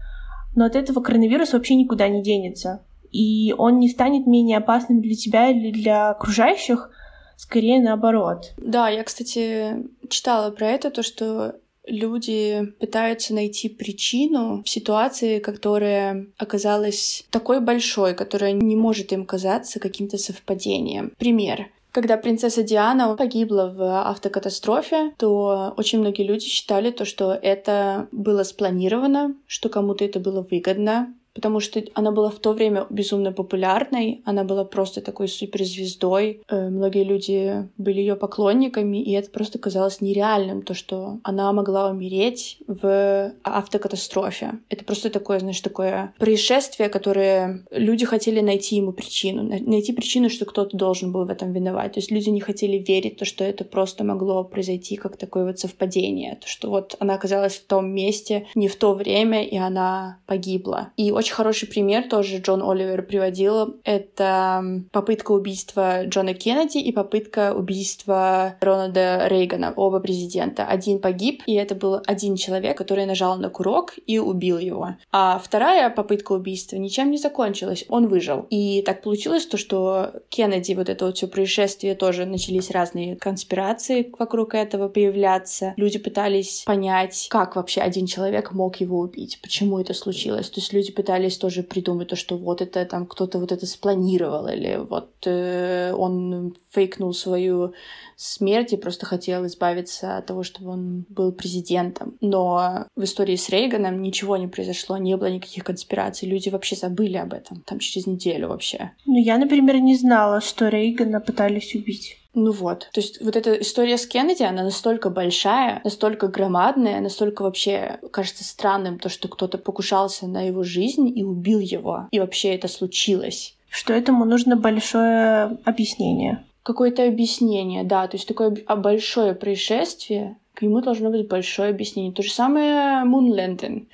но 0.54 0.64
от 0.64 0.76
этого 0.76 1.00
коронавирус 1.00 1.52
вообще 1.52 1.74
никуда 1.74 2.06
не 2.06 2.22
денется. 2.22 2.84
И 3.10 3.52
он 3.58 3.80
не 3.80 3.88
станет 3.88 4.28
менее 4.28 4.58
опасным 4.58 5.00
для 5.00 5.16
тебя 5.16 5.50
или 5.50 5.72
для 5.72 6.10
окружающих, 6.10 6.90
скорее 7.36 7.82
наоборот. 7.82 8.54
Да, 8.56 8.88
я, 8.88 9.02
кстати, 9.02 9.88
читала 10.08 10.52
про 10.52 10.68
это, 10.68 10.92
то, 10.92 11.02
что 11.02 11.56
люди 11.84 12.62
пытаются 12.78 13.34
найти 13.34 13.68
причину 13.68 14.62
в 14.62 14.68
ситуации, 14.68 15.40
которая 15.40 16.26
оказалась 16.38 17.26
такой 17.30 17.60
большой, 17.60 18.14
которая 18.14 18.52
не 18.52 18.76
может 18.76 19.12
им 19.12 19.26
казаться 19.26 19.80
каким-то 19.80 20.16
совпадением. 20.16 21.12
Пример. 21.18 21.70
Когда 21.94 22.16
принцесса 22.16 22.64
Диана 22.64 23.14
погибла 23.14 23.72
в 23.72 24.08
автокатастрофе, 24.10 25.12
то 25.16 25.72
очень 25.76 26.00
многие 26.00 26.24
люди 26.24 26.44
считали 26.46 26.90
то, 26.90 27.04
что 27.04 27.38
это 27.40 28.08
было 28.10 28.42
спланировано, 28.42 29.36
что 29.46 29.68
кому-то 29.68 30.04
это 30.04 30.18
было 30.18 30.42
выгодно, 30.42 31.14
потому 31.34 31.60
что 31.60 31.82
она 31.94 32.12
была 32.12 32.30
в 32.30 32.38
то 32.38 32.52
время 32.52 32.86
безумно 32.90 33.32
популярной, 33.32 34.22
она 34.24 34.44
была 34.44 34.64
просто 34.64 35.00
такой 35.00 35.28
суперзвездой, 35.28 36.42
э, 36.48 36.68
многие 36.68 37.04
люди 37.04 37.68
были 37.76 38.00
ее 38.00 38.16
поклонниками, 38.16 39.02
и 39.02 39.12
это 39.12 39.30
просто 39.30 39.58
казалось 39.58 40.00
нереальным, 40.00 40.62
то, 40.62 40.74
что 40.74 41.18
она 41.24 41.52
могла 41.52 41.90
умереть 41.90 42.58
в 42.66 43.32
автокатастрофе. 43.42 44.60
Это 44.68 44.84
просто 44.84 45.10
такое, 45.10 45.40
знаешь, 45.40 45.60
такое 45.60 46.14
происшествие, 46.18 46.88
которое 46.88 47.64
люди 47.70 48.04
хотели 48.06 48.40
найти 48.40 48.76
ему 48.76 48.92
причину, 48.92 49.42
найти 49.42 49.92
причину, 49.92 50.30
что 50.30 50.44
кто-то 50.44 50.76
должен 50.76 51.12
был 51.12 51.24
в 51.24 51.30
этом 51.30 51.52
виноват. 51.52 51.94
То 51.94 52.00
есть 52.00 52.10
люди 52.10 52.30
не 52.30 52.40
хотели 52.40 52.78
верить, 52.78 53.18
то, 53.18 53.24
что 53.24 53.44
это 53.44 53.64
просто 53.64 54.04
могло 54.04 54.44
произойти 54.44 54.96
как 54.96 55.16
такое 55.16 55.44
вот 55.44 55.58
совпадение, 55.58 56.36
то, 56.36 56.46
что 56.46 56.70
вот 56.70 56.96
она 57.00 57.14
оказалась 57.14 57.54
в 57.54 57.66
том 57.66 57.90
месте, 57.90 58.46
не 58.54 58.68
в 58.68 58.76
то 58.76 58.94
время, 58.94 59.44
и 59.44 59.56
она 59.56 60.18
погибла. 60.26 60.90
И 60.96 61.10
очень 61.10 61.23
очень 61.24 61.34
хороший 61.34 61.66
пример 61.66 62.06
тоже 62.06 62.36
Джон 62.36 62.62
Оливер 62.62 63.02
приводил. 63.02 63.76
Это 63.82 64.62
попытка 64.92 65.32
убийства 65.32 66.04
Джона 66.04 66.34
Кеннеди 66.34 66.76
и 66.76 66.92
попытка 66.92 67.54
убийства 67.54 68.56
Рональда 68.60 69.26
Рейгана, 69.28 69.72
оба 69.74 70.00
президента. 70.00 70.66
Один 70.66 70.98
погиб, 70.98 71.42
и 71.46 71.54
это 71.54 71.74
был 71.74 72.02
один 72.06 72.36
человек, 72.36 72.76
который 72.76 73.06
нажал 73.06 73.38
на 73.38 73.48
курок 73.48 73.94
и 74.06 74.18
убил 74.18 74.58
его. 74.58 74.96
А 75.12 75.40
вторая 75.42 75.88
попытка 75.88 76.32
убийства 76.32 76.76
ничем 76.76 77.10
не 77.10 77.16
закончилась. 77.16 77.86
Он 77.88 78.08
выжил. 78.08 78.46
И 78.50 78.82
так 78.82 79.00
получилось 79.00 79.46
то, 79.46 79.56
что 79.56 80.12
Кеннеди, 80.28 80.74
вот 80.74 80.90
это 80.90 81.06
вот 81.06 81.16
все 81.16 81.26
происшествие, 81.26 81.94
тоже 81.94 82.26
начались 82.26 82.70
разные 82.70 83.16
конспирации 83.16 84.12
вокруг 84.18 84.54
этого 84.54 84.88
появляться. 84.88 85.72
Люди 85.78 85.98
пытались 85.98 86.64
понять, 86.66 87.28
как 87.30 87.56
вообще 87.56 87.80
один 87.80 88.04
человек 88.04 88.52
мог 88.52 88.76
его 88.76 88.98
убить, 88.98 89.38
почему 89.40 89.80
это 89.80 89.94
случилось. 89.94 90.50
То 90.50 90.60
есть 90.60 90.74
люди 90.74 90.92
пытались 90.92 91.13
пытались 91.14 91.38
тоже 91.38 91.62
придумать 91.62 92.08
то, 92.08 92.16
что 92.16 92.36
вот 92.36 92.60
это 92.60 92.84
там 92.84 93.06
кто-то 93.06 93.38
вот 93.38 93.52
это 93.52 93.66
спланировал, 93.66 94.48
или 94.48 94.80
вот 94.90 95.10
э, 95.26 95.92
он 95.96 96.56
фейкнул 96.70 97.14
свою 97.14 97.72
смерть 98.16 98.72
и 98.72 98.76
просто 98.76 99.06
хотел 99.06 99.46
избавиться 99.46 100.18
от 100.18 100.26
того, 100.26 100.42
чтобы 100.42 100.70
он 100.70 101.04
был 101.08 101.32
президентом. 101.32 102.14
Но 102.20 102.86
в 102.96 103.04
истории 103.04 103.36
с 103.36 103.48
Рейганом 103.48 104.02
ничего 104.02 104.36
не 104.36 104.48
произошло, 104.48 104.98
не 104.98 105.16
было 105.16 105.30
никаких 105.30 105.62
конспираций, 105.62 106.28
люди 106.28 106.50
вообще 106.50 106.76
забыли 106.76 107.16
об 107.18 107.32
этом, 107.32 107.62
там 107.64 107.78
через 107.78 108.06
неделю 108.06 108.48
вообще. 108.48 108.90
Ну, 109.06 109.16
я, 109.16 109.38
например, 109.38 109.76
не 109.80 109.96
знала, 109.96 110.40
что 110.40 110.68
Рейгана 110.68 111.20
пытались 111.20 111.76
убить. 111.76 112.18
Ну 112.34 112.50
вот. 112.50 112.88
То 112.92 113.00
есть 113.00 113.20
вот 113.22 113.36
эта 113.36 113.54
история 113.54 113.96
с 113.96 114.06
Кеннеди, 114.06 114.42
она 114.42 114.64
настолько 114.64 115.08
большая, 115.08 115.80
настолько 115.84 116.26
громадная, 116.26 117.00
настолько 117.00 117.42
вообще 117.42 118.00
кажется 118.10 118.44
странным, 118.44 118.98
то, 118.98 119.08
что 119.08 119.28
кто-то 119.28 119.56
покушался 119.56 120.26
на 120.26 120.42
его 120.42 120.64
жизнь 120.64 121.12
и 121.16 121.22
убил 121.22 121.60
его. 121.60 122.08
И 122.10 122.18
вообще 122.18 122.54
это 122.54 122.66
случилось. 122.68 123.56
Что 123.70 123.92
этому 123.92 124.24
нужно 124.24 124.56
большое 124.56 125.58
объяснение. 125.64 126.44
Какое-то 126.64 127.06
объяснение, 127.06 127.84
да. 127.84 128.08
То 128.08 128.16
есть 128.16 128.26
такое 128.26 128.50
большое 128.50 129.34
происшествие, 129.34 130.36
к 130.54 130.62
нему 130.62 130.80
должно 130.80 131.10
быть 131.10 131.28
большое 131.28 131.70
объяснение. 131.70 132.12
То 132.12 132.22
же 132.22 132.32
самое 132.32 133.04
Мунленден 133.04 133.86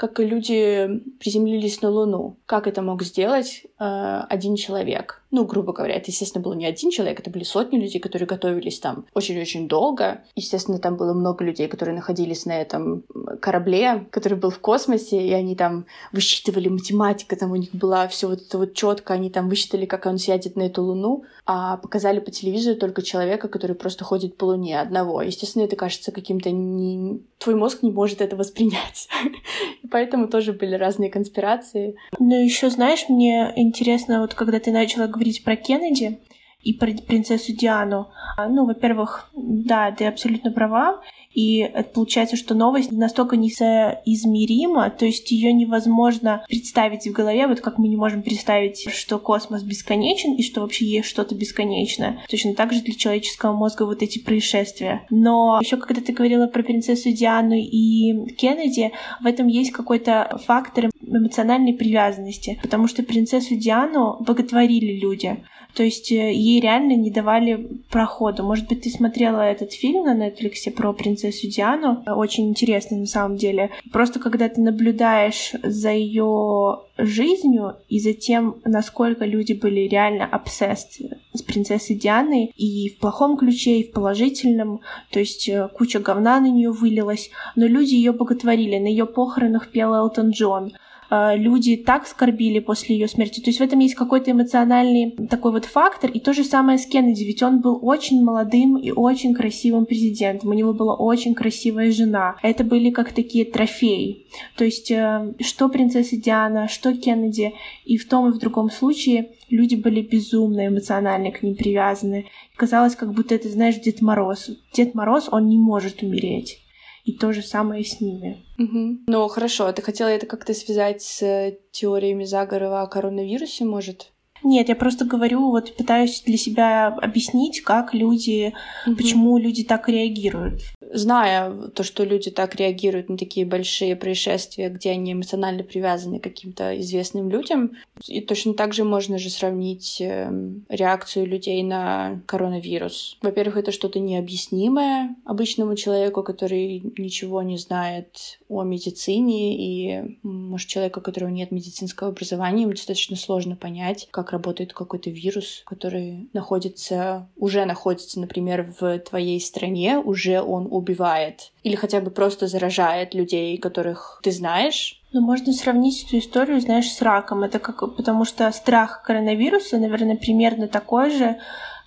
как 0.00 0.18
люди 0.18 0.88
приземлились 1.20 1.82
на 1.82 1.90
Луну. 1.90 2.38
Как 2.46 2.66
это 2.66 2.80
мог 2.80 3.02
сделать 3.02 3.66
э, 3.78 4.24
один 4.30 4.56
человек? 4.56 5.19
Ну, 5.30 5.44
грубо 5.44 5.72
говоря, 5.72 5.94
это, 5.94 6.10
естественно, 6.10 6.42
был 6.42 6.54
не 6.54 6.66
один 6.66 6.90
человек, 6.90 7.20
это 7.20 7.30
были 7.30 7.44
сотни 7.44 7.78
людей, 7.78 8.00
которые 8.00 8.26
готовились 8.26 8.80
там 8.80 9.06
очень-очень 9.14 9.68
долго. 9.68 10.22
Естественно, 10.34 10.78
там 10.78 10.96
было 10.96 11.12
много 11.12 11.44
людей, 11.44 11.68
которые 11.68 11.94
находились 11.94 12.46
на 12.46 12.60
этом 12.60 13.04
корабле, 13.40 14.06
который 14.10 14.38
был 14.38 14.50
в 14.50 14.58
космосе, 14.58 15.22
и 15.22 15.32
они 15.32 15.54
там 15.54 15.86
высчитывали 16.12 16.68
математика, 16.68 17.36
там 17.36 17.52
у 17.52 17.56
них 17.56 17.72
была 17.72 18.08
все 18.08 18.28
вот 18.28 18.42
это 18.42 18.58
вот 18.58 18.74
четко, 18.74 19.14
они 19.14 19.30
там 19.30 19.48
высчитали, 19.48 19.86
как 19.86 20.06
он 20.06 20.18
сядет 20.18 20.56
на 20.56 20.62
эту 20.62 20.82
Луну, 20.82 21.24
а 21.46 21.76
показали 21.76 22.20
по 22.20 22.30
телевизору 22.30 22.76
только 22.76 23.02
человека, 23.02 23.48
который 23.48 23.76
просто 23.76 24.04
ходит 24.04 24.36
по 24.36 24.46
Луне 24.46 24.80
одного. 24.80 25.22
Естественно, 25.22 25.64
это 25.64 25.76
кажется 25.76 26.12
каким-то 26.12 26.50
не... 26.50 27.20
Твой 27.38 27.54
мозг 27.54 27.82
не 27.82 27.90
может 27.90 28.20
это 28.20 28.36
воспринять. 28.36 29.08
поэтому 29.90 30.28
тоже 30.28 30.52
были 30.52 30.74
разные 30.74 31.10
конспирации. 31.10 31.96
Ну, 32.18 32.42
еще 32.42 32.70
знаешь, 32.70 33.06
мне 33.08 33.52
интересно, 33.56 34.20
вот 34.20 34.34
когда 34.34 34.60
ты 34.60 34.70
начала 34.70 35.06
про 35.44 35.56
Кеннеди 35.56 36.18
и 36.62 36.74
про 36.74 36.92
принцессу 36.92 37.52
Диану, 37.52 38.08
а, 38.36 38.48
ну, 38.48 38.66
во-первых, 38.66 39.30
да, 39.34 39.90
ты 39.92 40.06
абсолютно 40.06 40.52
права. 40.52 41.00
И 41.32 41.58
это 41.58 41.88
получается, 41.90 42.36
что 42.36 42.54
новость 42.54 42.90
настолько 42.90 43.36
несоизмерима, 43.36 44.90
то 44.90 45.06
есть 45.06 45.30
ее 45.30 45.52
невозможно 45.52 46.44
представить 46.48 47.06
в 47.06 47.12
голове, 47.12 47.46
вот 47.46 47.60
как 47.60 47.78
мы 47.78 47.86
не 47.86 47.96
можем 47.96 48.22
представить, 48.22 48.90
что 48.90 49.18
космос 49.18 49.62
бесконечен 49.62 50.34
и 50.34 50.42
что 50.42 50.62
вообще 50.62 50.86
есть 50.86 51.08
что-то 51.08 51.36
бесконечное. 51.36 52.20
Точно 52.28 52.54
так 52.54 52.72
же 52.72 52.82
для 52.82 52.94
человеческого 52.94 53.52
мозга 53.52 53.84
вот 53.84 54.02
эти 54.02 54.18
происшествия. 54.18 55.06
Но 55.08 55.60
еще 55.62 55.76
когда 55.76 56.00
ты 56.00 56.12
говорила 56.12 56.48
про 56.48 56.64
принцессу 56.64 57.12
Диану 57.12 57.54
и 57.54 58.34
Кеннеди, 58.34 58.90
в 59.20 59.26
этом 59.26 59.46
есть 59.46 59.70
какой-то 59.70 60.40
фактор 60.46 60.90
эмоциональной 61.00 61.74
привязанности, 61.74 62.58
потому 62.60 62.88
что 62.88 63.04
принцессу 63.04 63.54
Диану 63.54 64.16
боготворили 64.20 64.98
люди. 64.98 65.44
То 65.74 65.82
есть 65.82 66.10
э, 66.12 66.32
ей 66.32 66.60
реально 66.60 66.94
не 66.94 67.10
давали 67.10 67.68
прохода. 67.90 68.42
Может 68.42 68.68
быть, 68.68 68.82
ты 68.82 68.90
смотрела 68.90 69.40
этот 69.40 69.72
фильм 69.72 70.04
на 70.04 70.16
Netflix 70.16 70.70
про 70.70 70.92
принцессу 70.92 71.48
Диану? 71.48 72.02
Очень 72.06 72.48
интересный 72.48 72.98
на 72.98 73.06
самом 73.06 73.36
деле. 73.36 73.70
Просто 73.92 74.18
когда 74.18 74.48
ты 74.48 74.60
наблюдаешь 74.60 75.52
за 75.62 75.90
ее 75.90 76.80
жизнью 76.98 77.76
и 77.88 77.98
за 77.98 78.12
тем, 78.12 78.56
насколько 78.64 79.24
люди 79.24 79.52
были 79.52 79.80
реально 79.80 80.26
обсест 80.26 81.00
с 81.32 81.42
принцессой 81.42 81.96
Дианой 81.96 82.52
и 82.56 82.90
в 82.90 82.98
плохом 82.98 83.36
ключе, 83.36 83.80
и 83.80 83.88
в 83.88 83.92
положительном, 83.92 84.80
то 85.10 85.20
есть 85.20 85.48
э, 85.48 85.68
куча 85.76 86.00
говна 86.00 86.40
на 86.40 86.50
нее 86.50 86.70
вылилась, 86.70 87.30
но 87.56 87.66
люди 87.66 87.94
ее 87.94 88.12
боготворили, 88.12 88.78
на 88.78 88.88
ее 88.88 89.06
похоронах 89.06 89.68
пел 89.68 89.94
Элтон 89.94 90.30
Джон, 90.30 90.72
люди 91.10 91.76
так 91.76 92.06
скорбили 92.06 92.60
после 92.60 92.96
ее 92.96 93.08
смерти. 93.08 93.40
То 93.40 93.50
есть 93.50 93.60
в 93.60 93.62
этом 93.62 93.78
есть 93.80 93.94
какой-то 93.94 94.30
эмоциональный 94.30 95.10
такой 95.28 95.52
вот 95.52 95.64
фактор. 95.64 96.10
И 96.10 96.20
то 96.20 96.32
же 96.32 96.44
самое 96.44 96.78
с 96.78 96.86
Кеннеди, 96.86 97.24
ведь 97.24 97.42
он 97.42 97.60
был 97.60 97.78
очень 97.82 98.22
молодым 98.22 98.76
и 98.76 98.90
очень 98.90 99.34
красивым 99.34 99.86
президентом. 99.86 100.50
У 100.50 100.54
него 100.54 100.72
была 100.72 100.94
очень 100.94 101.34
красивая 101.34 101.90
жена. 101.90 102.36
Это 102.42 102.64
были 102.64 102.90
как 102.90 103.12
такие 103.12 103.44
трофеи. 103.44 104.26
То 104.56 104.64
есть 104.64 104.90
э, 104.90 105.34
что 105.40 105.68
принцесса 105.68 106.16
Диана, 106.16 106.68
что 106.68 106.94
Кеннеди, 106.94 107.54
и 107.84 107.96
в 107.96 108.08
том 108.08 108.28
и 108.28 108.32
в 108.32 108.38
другом 108.38 108.70
случае 108.70 109.30
люди 109.48 109.74
были 109.74 110.02
безумно 110.02 110.66
эмоционально 110.66 111.30
к 111.32 111.42
ним 111.42 111.56
привязаны. 111.56 112.26
Казалось, 112.56 112.94
как 112.94 113.12
будто 113.12 113.34
это, 113.34 113.48
знаешь, 113.48 113.80
Дед 113.80 114.00
Мороз. 114.00 114.50
Дед 114.72 114.94
Мороз, 114.94 115.28
он 115.30 115.48
не 115.48 115.58
может 115.58 116.02
умереть. 116.02 116.59
И 117.04 117.12
то 117.12 117.32
же 117.32 117.42
самое 117.42 117.84
с 117.84 118.00
ними. 118.00 118.44
Угу. 118.58 119.04
Ну, 119.06 119.28
хорошо, 119.28 119.66
а 119.66 119.72
ты 119.72 119.82
хотела 119.82 120.08
это 120.08 120.26
как-то 120.26 120.54
связать 120.54 121.02
с 121.02 121.56
теориями 121.72 122.24
заговора 122.24 122.82
о 122.82 122.86
коронавирусе, 122.86 123.64
может? 123.64 124.12
Нет, 124.42 124.68
я 124.68 124.76
просто 124.76 125.04
говорю, 125.04 125.50
вот 125.50 125.74
пытаюсь 125.76 126.22
для 126.22 126.36
себя 126.36 126.88
объяснить, 126.88 127.62
как 127.62 127.94
люди, 127.94 128.54
угу. 128.86 128.96
почему 128.96 129.38
люди 129.38 129.64
так 129.64 129.88
реагируют 129.88 130.62
зная 130.92 131.50
то, 131.68 131.82
что 131.82 132.04
люди 132.04 132.30
так 132.30 132.54
реагируют 132.56 133.08
на 133.08 133.16
такие 133.16 133.46
большие 133.46 133.96
происшествия, 133.96 134.68
где 134.68 134.90
они 134.90 135.12
эмоционально 135.12 135.62
привязаны 135.62 136.18
к 136.18 136.24
каким-то 136.24 136.78
известным 136.80 137.30
людям, 137.30 137.72
и 138.06 138.20
точно 138.20 138.54
так 138.54 138.72
же 138.72 138.84
можно 138.84 139.18
же 139.18 139.30
сравнить 139.30 139.98
эм, 140.00 140.64
реакцию 140.68 141.26
людей 141.26 141.62
на 141.62 142.22
коронавирус. 142.26 143.18
Во-первых, 143.22 143.56
это 143.56 143.72
что-то 143.72 144.00
необъяснимое 144.00 145.14
обычному 145.24 145.76
человеку, 145.76 146.22
который 146.22 146.82
ничего 146.96 147.42
не 147.42 147.58
знает 147.58 148.38
о 148.48 148.62
медицине, 148.62 149.56
и, 149.56 150.18
может, 150.22 150.68
человеку, 150.68 151.00
у 151.00 151.02
которого 151.02 151.30
нет 151.30 151.50
медицинского 151.50 152.10
образования, 152.10 152.62
ему 152.62 152.72
достаточно 152.72 153.16
сложно 153.16 153.56
понять, 153.56 154.08
как 154.10 154.29
работает 154.30 154.72
какой-то 154.72 155.10
вирус, 155.10 155.62
который 155.66 156.28
находится, 156.32 157.28
уже 157.36 157.64
находится, 157.64 158.20
например, 158.20 158.74
в 158.80 158.98
твоей 159.00 159.40
стране, 159.40 159.98
уже 159.98 160.40
он 160.40 160.68
убивает 160.70 161.52
или 161.62 161.76
хотя 161.76 162.00
бы 162.00 162.10
просто 162.10 162.46
заражает 162.46 163.14
людей, 163.14 163.58
которых 163.58 164.20
ты 164.22 164.32
знаешь. 164.32 165.02
Ну, 165.12 165.20
можно 165.20 165.52
сравнить 165.52 166.04
эту 166.06 166.18
историю, 166.18 166.60
знаешь, 166.60 166.90
с 166.90 167.02
раком. 167.02 167.42
Это 167.42 167.58
как, 167.58 167.96
потому 167.96 168.24
что 168.24 168.50
страх 168.52 169.02
коронавируса, 169.02 169.78
наверное, 169.78 170.16
примерно 170.16 170.68
такой 170.68 171.10
же, 171.10 171.38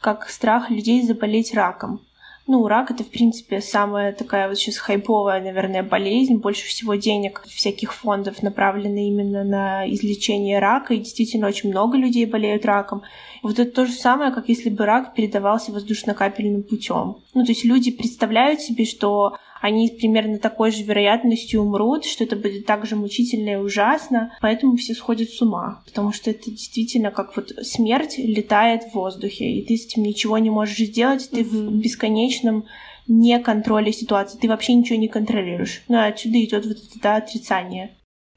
как 0.02 0.30
страх 0.30 0.70
людей 0.70 1.02
заболеть 1.02 1.54
раком. 1.54 2.02
Ну, 2.46 2.68
рак 2.68 2.92
это, 2.92 3.04
в 3.06 3.10
принципе, 3.10 3.62
самая 3.62 4.12
такая 4.12 4.50
вот 4.50 4.58
сейчас 4.58 4.78
хайповая, 4.78 5.42
наверное, 5.42 5.82
болезнь. 5.82 6.36
Больше 6.36 6.66
всего 6.68 6.96
денег 6.96 7.44
всяких 7.48 7.94
фондов 7.94 8.44
направлено 8.44 9.00
именно 9.00 9.46
на 9.46 9.90
излечение 9.90 10.60
рака, 10.60 10.94
и 10.94 11.00
действительно 11.00 11.48
очень 11.48 11.70
много 11.70 11.98
людей 11.98 12.26
болеют 12.26 12.66
раком. 12.66 13.04
И 13.44 13.48
вот 13.48 13.60
это 13.60 13.72
то 13.72 13.86
же 13.86 13.94
самое, 13.94 14.32
как 14.32 14.50
если 14.50 14.70
бы 14.70 14.86
рак 14.86 15.14
передавался 15.14 15.72
воздушно-капельным 15.72 16.64
путем. 16.64 17.18
Ну, 17.34 17.46
то 17.46 17.52
есть 17.52 17.64
люди 17.64 17.92
представляют 17.92 18.60
себе, 18.60 18.84
что 18.84 19.38
они 19.64 19.88
примерно 19.88 20.40
такой 20.40 20.72
же 20.72 20.84
вероятностью 20.84 21.62
умрут, 21.62 22.04
что 22.04 22.26
это 22.26 22.36
будет 22.36 22.66
так 22.66 22.86
же 22.86 22.98
мучительно 22.98 23.52
и 23.52 23.56
ужасно, 23.56 24.34
поэтому 24.42 24.76
все 24.76 24.94
сходят 24.94 25.30
с 25.30 25.42
ума, 25.42 25.82
потому 25.86 26.12
что 26.12 26.32
это 26.32 26.52
действительно 26.52 27.12
как 27.12 27.38
вот 27.38 27.54
смерть 27.62 28.18
летает 28.18 28.84
в 28.84 28.94
воздухе, 28.94 29.50
и 29.50 29.66
ты 29.66 29.78
с 29.78 29.86
этим 29.86 30.04
ничего 30.04 30.38
не 30.38 30.50
можешь 30.50 30.78
сделать, 30.78 31.30
ты 31.32 31.44
mm-hmm. 31.44 31.68
в 31.70 31.80
бесконечном 31.80 32.66
не 33.08 33.40
контроле 33.40 33.94
ситуации, 33.94 34.38
ты 34.38 34.50
вообще 34.50 34.74
ничего 34.74 35.00
не 35.00 35.08
контролируешь. 35.08 35.84
Ну, 35.88 35.96
а 35.96 36.08
отсюда 36.08 36.44
идет 36.44 36.66
вот 36.66 36.80
это 36.98 37.16
отрицание. 37.16 37.92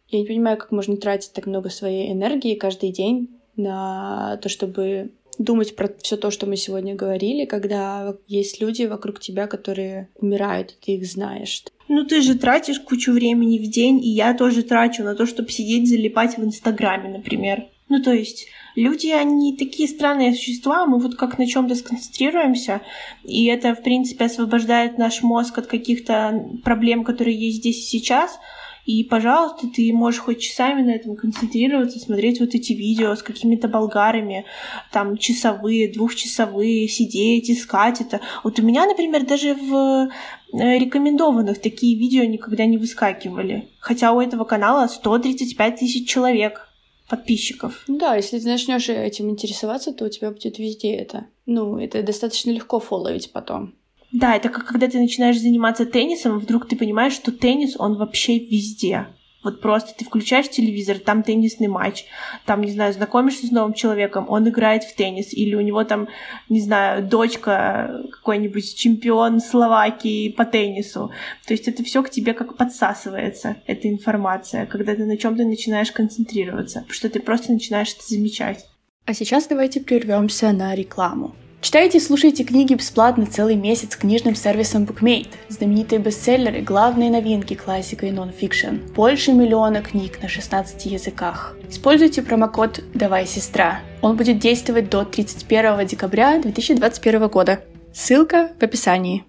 Я 0.06 0.20
не 0.20 0.26
понимаю, 0.26 0.56
как 0.56 0.70
можно 0.70 0.96
тратить 0.96 1.32
так 1.32 1.46
много 1.46 1.70
своей 1.70 2.12
энергии 2.12 2.54
каждый 2.54 2.92
день 2.92 3.30
на 3.56 4.36
то, 4.36 4.48
чтобы 4.48 5.10
думать 5.38 5.76
про 5.76 5.88
все 6.02 6.16
то, 6.16 6.30
что 6.30 6.46
мы 6.46 6.56
сегодня 6.56 6.94
говорили, 6.94 7.44
когда 7.44 8.16
есть 8.26 8.60
люди 8.60 8.84
вокруг 8.84 9.20
тебя, 9.20 9.46
которые 9.46 10.08
умирают, 10.16 10.72
и 10.72 10.84
ты 10.84 10.92
их 10.92 11.06
знаешь. 11.06 11.62
Ну 11.88 12.04
ты 12.04 12.20
же 12.20 12.36
тратишь 12.36 12.80
кучу 12.80 13.12
времени 13.12 13.58
в 13.58 13.70
день, 13.70 14.02
и 14.04 14.08
я 14.08 14.34
тоже 14.34 14.62
трачу 14.62 15.04
на 15.04 15.14
то, 15.14 15.26
чтобы 15.26 15.50
сидеть 15.50 15.88
залипать 15.88 16.36
в 16.36 16.44
Инстаграме, 16.44 17.10
например. 17.10 17.66
Ну 17.88 18.02
то 18.02 18.12
есть 18.12 18.48
люди, 18.74 19.08
они 19.08 19.56
такие 19.56 19.88
странные 19.88 20.34
существа, 20.34 20.86
мы 20.86 20.98
вот 20.98 21.14
как 21.14 21.38
на 21.38 21.46
чем-то 21.46 21.76
сконцентрируемся, 21.76 22.80
и 23.22 23.46
это, 23.46 23.74
в 23.74 23.82
принципе, 23.82 24.24
освобождает 24.24 24.98
наш 24.98 25.22
мозг 25.22 25.58
от 25.58 25.66
каких-то 25.66 26.48
проблем, 26.64 27.04
которые 27.04 27.38
есть 27.38 27.58
здесь 27.58 27.78
и 27.78 27.98
сейчас, 27.98 28.40
и, 28.86 29.02
пожалуйста, 29.02 29.66
ты 29.66 29.92
можешь 29.92 30.20
хоть 30.20 30.40
часами 30.40 30.80
на 30.80 30.92
этом 30.92 31.16
концентрироваться, 31.16 31.98
смотреть 31.98 32.38
вот 32.38 32.54
эти 32.54 32.72
видео 32.72 33.16
с 33.16 33.22
какими-то 33.22 33.66
болгарами, 33.66 34.46
там, 34.92 35.16
часовые, 35.16 35.92
двухчасовые, 35.92 36.86
сидеть, 36.86 37.50
искать 37.50 38.00
это. 38.00 38.20
Вот 38.44 38.60
у 38.60 38.62
меня, 38.62 38.86
например, 38.86 39.26
даже 39.26 39.54
в 39.54 40.08
э, 40.52 40.78
рекомендованных 40.78 41.60
такие 41.60 41.98
видео 41.98 42.22
никогда 42.24 42.64
не 42.64 42.78
выскакивали. 42.78 43.68
Хотя 43.80 44.12
у 44.12 44.20
этого 44.20 44.44
канала 44.44 44.86
135 44.86 45.80
тысяч 45.80 46.08
человек 46.08 46.68
подписчиков. 47.08 47.82
Да, 47.88 48.14
если 48.14 48.38
ты 48.38 48.46
начнешь 48.46 48.88
этим 48.88 49.30
интересоваться, 49.30 49.92
то 49.92 50.04
у 50.04 50.08
тебя 50.08 50.30
будет 50.30 50.58
везде 50.58 50.94
это. 50.94 51.26
Ну, 51.44 51.78
это 51.78 52.04
достаточно 52.04 52.50
легко 52.52 52.78
фолловить 52.78 53.32
потом. 53.32 53.74
Да, 54.16 54.34
это 54.34 54.48
как 54.48 54.64
когда 54.64 54.88
ты 54.88 54.98
начинаешь 54.98 55.38
заниматься 55.38 55.84
теннисом, 55.84 56.38
вдруг 56.38 56.66
ты 56.66 56.74
понимаешь, 56.74 57.12
что 57.12 57.32
теннис, 57.32 57.76
он 57.78 57.98
вообще 57.98 58.38
везде. 58.38 59.08
Вот 59.44 59.60
просто 59.60 59.92
ты 59.94 60.06
включаешь 60.06 60.48
телевизор, 60.48 60.98
там 60.98 61.22
теннисный 61.22 61.68
матч, 61.68 62.06
там, 62.46 62.62
не 62.62 62.72
знаю, 62.72 62.94
знакомишься 62.94 63.46
с 63.46 63.50
новым 63.50 63.74
человеком, 63.74 64.24
он 64.30 64.48
играет 64.48 64.84
в 64.84 64.96
теннис, 64.96 65.34
или 65.34 65.54
у 65.54 65.60
него 65.60 65.84
там, 65.84 66.08
не 66.48 66.62
знаю, 66.62 67.06
дочка 67.06 68.04
какой-нибудь 68.10 68.74
чемпион 68.74 69.38
Словакии 69.38 70.30
по 70.30 70.46
теннису. 70.46 71.12
То 71.46 71.52
есть 71.52 71.68
это 71.68 71.84
все 71.84 72.02
к 72.02 72.08
тебе 72.08 72.32
как 72.32 72.56
подсасывается, 72.56 73.56
эта 73.66 73.86
информация, 73.90 74.64
когда 74.64 74.94
ты 74.94 75.04
на 75.04 75.18
чем-то 75.18 75.44
начинаешь 75.44 75.92
концентрироваться, 75.92 76.78
потому 76.80 76.94
что 76.94 77.10
ты 77.10 77.20
просто 77.20 77.52
начинаешь 77.52 77.92
это 77.92 78.08
замечать. 78.08 78.64
А 79.04 79.12
сейчас 79.12 79.46
давайте 79.46 79.82
прервемся 79.82 80.52
на 80.52 80.74
рекламу. 80.74 81.34
Читайте 81.60 81.98
и 81.98 82.00
слушайте 82.00 82.44
книги 82.44 82.74
бесплатно 82.74 83.26
целый 83.26 83.56
месяц 83.56 83.96
книжным 83.96 84.34
сервисом 84.34 84.84
BookMate. 84.84 85.30
Знаменитые 85.48 85.98
бестселлеры, 85.98 86.60
главные 86.60 87.10
новинки, 87.10 87.54
классика 87.54 88.06
и 88.06 88.12
нон-фикшн. 88.12 88.76
Больше 88.94 89.32
миллиона 89.32 89.82
книг 89.82 90.22
на 90.22 90.28
16 90.28 90.86
языках. 90.86 91.56
Используйте 91.68 92.22
промокод 92.22 92.82
«Давай, 92.94 93.26
сестра». 93.26 93.80
Он 94.02 94.16
будет 94.16 94.38
действовать 94.38 94.90
до 94.90 95.04
31 95.04 95.86
декабря 95.86 96.38
2021 96.38 97.28
года. 97.28 97.64
Ссылка 97.92 98.52
в 98.60 98.62
описании. 98.62 99.24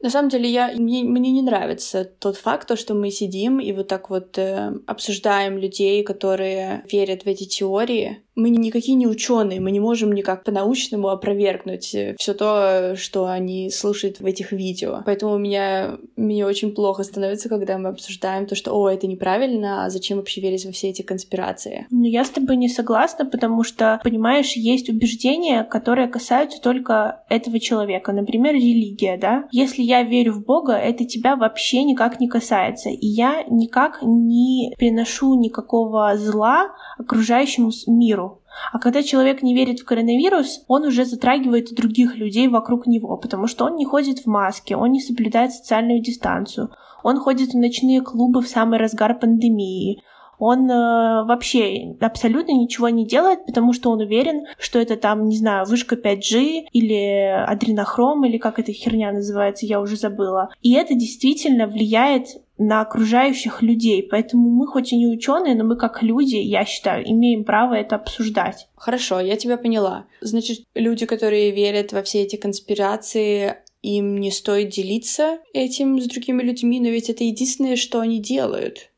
На 0.00 0.10
самом 0.10 0.28
деле, 0.28 0.50
я, 0.50 0.68
мне, 0.76 1.02
мне 1.02 1.30
не 1.30 1.40
нравится 1.42 2.04
тот 2.04 2.36
факт, 2.36 2.68
то, 2.68 2.76
что 2.76 2.94
мы 2.94 3.10
сидим 3.10 3.58
и 3.58 3.72
вот 3.72 3.88
так 3.88 4.10
вот 4.10 4.36
э, 4.36 4.74
обсуждаем 4.86 5.56
людей, 5.56 6.02
которые 6.02 6.84
верят 6.92 7.22
в 7.22 7.26
эти 7.26 7.44
теории, 7.44 8.20
мы 8.36 8.50
никакие 8.50 8.96
не 8.96 9.06
ученые, 9.06 9.60
мы 9.60 9.70
не 9.70 9.80
можем 9.80 10.12
никак 10.12 10.44
по-научному 10.44 11.08
опровергнуть 11.08 11.94
э, 11.94 12.16
все 12.18 12.34
то, 12.34 12.94
что 12.96 13.26
они 13.26 13.70
слушают 13.70 14.20
в 14.20 14.26
этих 14.26 14.52
видео. 14.52 15.02
Поэтому 15.04 15.34
у 15.34 15.38
меня 15.38 15.98
мне 16.16 16.46
очень 16.46 16.74
плохо 16.74 17.04
становится, 17.04 17.48
когда 17.48 17.78
мы 17.78 17.90
обсуждаем 17.90 18.46
то, 18.46 18.54
что 18.54 18.72
о, 18.72 18.88
это 18.88 19.06
неправильно, 19.06 19.84
а 19.84 19.90
зачем 19.90 20.18
вообще 20.18 20.40
верить 20.40 20.64
во 20.64 20.72
все 20.72 20.88
эти 20.88 21.02
конспирации. 21.02 21.86
Ну, 21.90 22.04
я 22.04 22.24
с 22.24 22.30
тобой 22.30 22.56
не 22.56 22.68
согласна, 22.68 23.24
потому 23.24 23.62
что, 23.62 24.00
понимаешь, 24.02 24.52
есть 24.52 24.88
убеждения, 24.88 25.64
которые 25.64 26.08
касаются 26.08 26.60
только 26.60 27.24
этого 27.28 27.60
человека. 27.60 28.12
Например, 28.12 28.54
религия, 28.54 29.16
да? 29.16 29.44
Если 29.52 29.82
я 29.82 30.02
верю 30.02 30.32
в 30.32 30.44
Бога, 30.44 30.72
это 30.72 31.04
тебя 31.04 31.36
вообще 31.36 31.84
никак 31.84 32.20
не 32.20 32.28
касается. 32.28 32.88
И 32.88 33.06
я 33.06 33.44
никак 33.48 34.00
не 34.02 34.74
приношу 34.76 35.34
никакого 35.34 36.16
зла 36.16 36.74
окружающему 36.98 37.70
миру. 37.86 38.23
А 38.72 38.78
когда 38.78 39.02
человек 39.02 39.42
не 39.42 39.54
верит 39.54 39.80
в 39.80 39.84
коронавирус, 39.84 40.64
он 40.68 40.84
уже 40.84 41.04
затрагивает 41.04 41.74
других 41.74 42.16
людей 42.16 42.48
вокруг 42.48 42.86
него, 42.86 43.16
потому 43.16 43.46
что 43.46 43.64
он 43.64 43.76
не 43.76 43.84
ходит 43.84 44.20
в 44.20 44.26
маске, 44.26 44.76
он 44.76 44.92
не 44.92 45.00
соблюдает 45.00 45.52
социальную 45.52 46.00
дистанцию, 46.00 46.70
он 47.02 47.18
ходит 47.18 47.50
в 47.50 47.58
ночные 47.58 48.00
клубы 48.00 48.40
в 48.40 48.48
самый 48.48 48.78
разгар 48.78 49.18
пандемии, 49.18 50.02
он 50.44 50.70
э, 50.70 51.24
вообще 51.24 51.96
абсолютно 52.00 52.52
ничего 52.52 52.90
не 52.90 53.06
делает, 53.06 53.46
потому 53.46 53.72
что 53.72 53.90
он 53.90 54.00
уверен, 54.00 54.44
что 54.58 54.78
это 54.78 54.96
там, 54.96 55.26
не 55.26 55.38
знаю, 55.38 55.64
вышка 55.64 55.96
5G 55.96 56.66
или 56.70 57.44
адренохром, 57.46 58.26
или 58.26 58.36
как 58.36 58.58
эта 58.58 58.70
херня 58.70 59.12
называется, 59.12 59.64
я 59.64 59.80
уже 59.80 59.96
забыла. 59.96 60.50
И 60.60 60.74
это 60.74 60.94
действительно 60.94 61.66
влияет 61.66 62.26
на 62.58 62.82
окружающих 62.82 63.62
людей. 63.62 64.06
Поэтому 64.08 64.50
мы 64.50 64.66
хоть 64.66 64.92
и 64.92 64.96
не 64.96 65.08
ученые, 65.08 65.54
но 65.54 65.64
мы 65.64 65.76
как 65.76 66.02
люди, 66.02 66.36
я 66.36 66.66
считаю, 66.66 67.10
имеем 67.10 67.44
право 67.44 67.72
это 67.72 67.96
обсуждать. 67.96 68.68
Хорошо, 68.76 69.20
я 69.20 69.36
тебя 69.36 69.56
поняла. 69.56 70.04
Значит, 70.20 70.66
люди, 70.74 71.06
которые 71.06 71.52
верят 71.52 71.94
во 71.94 72.02
все 72.02 72.22
эти 72.22 72.36
конспирации, 72.36 73.56
им 73.80 74.18
не 74.18 74.30
стоит 74.30 74.68
делиться 74.70 75.38
этим 75.52 76.00
с 76.00 76.06
другими 76.06 76.42
людьми, 76.42 76.80
но 76.80 76.88
ведь 76.88 77.08
это 77.08 77.24
единственное, 77.24 77.76
что 77.76 78.00
они 78.00 78.20
делают. 78.20 78.90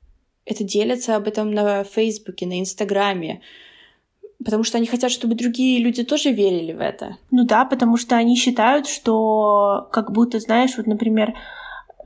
Это 0.46 0.64
делятся 0.64 1.16
об 1.16 1.28
этом 1.28 1.50
на 1.50 1.84
Фейсбуке, 1.84 2.46
на 2.46 2.60
Инстаграме. 2.60 3.42
Потому 4.44 4.64
что 4.64 4.78
они 4.78 4.86
хотят, 4.86 5.10
чтобы 5.10 5.34
другие 5.34 5.82
люди 5.82 6.04
тоже 6.04 6.30
верили 6.30 6.72
в 6.72 6.80
это. 6.80 7.16
Ну 7.30 7.44
да, 7.44 7.64
потому 7.64 7.96
что 7.96 8.16
они 8.16 8.36
считают, 8.36 8.86
что 8.86 9.88
как 9.92 10.12
будто, 10.12 10.38
знаешь, 10.38 10.76
вот, 10.76 10.86
например, 10.86 11.34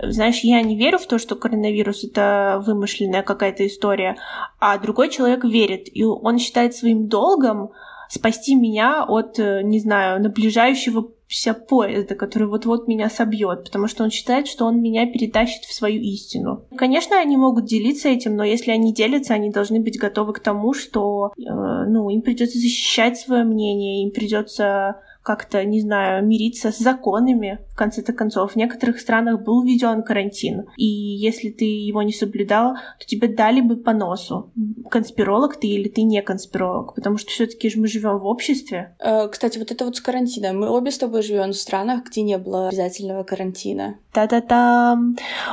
знаешь, 0.02 0.40
я 0.40 0.62
не 0.62 0.76
верю 0.76 0.98
в 0.98 1.06
то, 1.06 1.18
что 1.18 1.36
коронавирус 1.36 2.04
это 2.04 2.62
вымышленная 2.64 3.22
какая-то 3.22 3.66
история, 3.66 4.16
а 4.58 4.78
другой 4.78 5.10
человек 5.10 5.44
верит, 5.44 5.88
и 5.92 6.02
он 6.04 6.38
считает 6.38 6.74
своим 6.74 7.08
долгом 7.08 7.72
спасти 8.08 8.54
меня 8.54 9.04
от, 9.04 9.38
э, 9.38 9.62
не 9.62 9.78
знаю, 9.78 10.22
наближающего 10.22 11.10
вся 11.30 11.54
поезда, 11.54 12.16
который 12.16 12.48
вот-вот 12.48 12.88
меня 12.88 13.08
собьет, 13.08 13.64
потому 13.64 13.86
что 13.86 14.02
он 14.02 14.10
считает, 14.10 14.48
что 14.48 14.66
он 14.66 14.82
меня 14.82 15.06
перетащит 15.06 15.62
в 15.62 15.72
свою 15.72 16.02
истину. 16.02 16.64
Конечно, 16.76 17.18
они 17.18 17.36
могут 17.36 17.66
делиться 17.66 18.08
этим, 18.08 18.34
но 18.34 18.42
если 18.42 18.72
они 18.72 18.92
делятся, 18.92 19.34
они 19.34 19.50
должны 19.50 19.80
быть 19.80 19.98
готовы 19.98 20.32
к 20.32 20.40
тому, 20.40 20.74
что 20.74 21.32
э, 21.38 21.40
ну, 21.40 22.10
им 22.10 22.22
придется 22.22 22.58
защищать 22.58 23.16
свое 23.16 23.44
мнение, 23.44 24.02
им 24.02 24.10
придется 24.10 25.00
как-то, 25.22 25.64
не 25.64 25.80
знаю, 25.80 26.26
мириться 26.26 26.72
с 26.72 26.78
законами, 26.78 27.60
конце-то 27.80 28.12
концов. 28.12 28.52
В 28.52 28.56
некоторых 28.56 29.00
странах 29.00 29.42
был 29.42 29.62
введен 29.62 30.02
карантин, 30.02 30.66
и 30.76 30.84
если 30.84 31.48
ты 31.48 31.64
его 31.64 32.02
не 32.02 32.12
соблюдал, 32.12 32.74
то 32.98 33.06
тебе 33.06 33.26
дали 33.26 33.62
бы 33.62 33.76
по 33.76 33.94
носу. 33.94 34.52
Конспиролог 34.90 35.56
ты 35.56 35.66
или 35.66 35.88
ты 35.88 36.02
не 36.02 36.20
конспиролог, 36.20 36.94
потому 36.94 37.16
что 37.16 37.30
все-таки 37.30 37.70
же 37.70 37.80
мы 37.80 37.86
живем 37.86 38.18
в 38.18 38.26
обществе. 38.26 38.94
Э, 38.98 39.28
кстати, 39.28 39.58
вот 39.58 39.70
это 39.70 39.86
вот 39.86 39.96
с 39.96 40.00
карантином. 40.02 40.60
Мы 40.60 40.68
обе 40.68 40.90
с 40.90 40.98
тобой 40.98 41.22
живем 41.22 41.50
в 41.52 41.56
странах, 41.56 42.04
где 42.04 42.20
не 42.20 42.36
было 42.36 42.68
обязательного 42.68 43.24
карантина. 43.24 43.98
Та-та-та! 44.12 44.98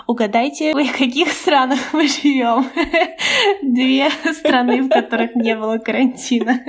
Угадайте, 0.08 0.74
в 0.74 0.98
каких 0.98 1.32
странах 1.32 1.80
мы 1.94 2.08
живем? 2.08 2.66
Две 3.62 4.10
страны, 4.34 4.82
в 4.82 4.90
которых 4.90 5.36
не 5.36 5.56
было 5.56 5.78
карантина. 5.78 6.60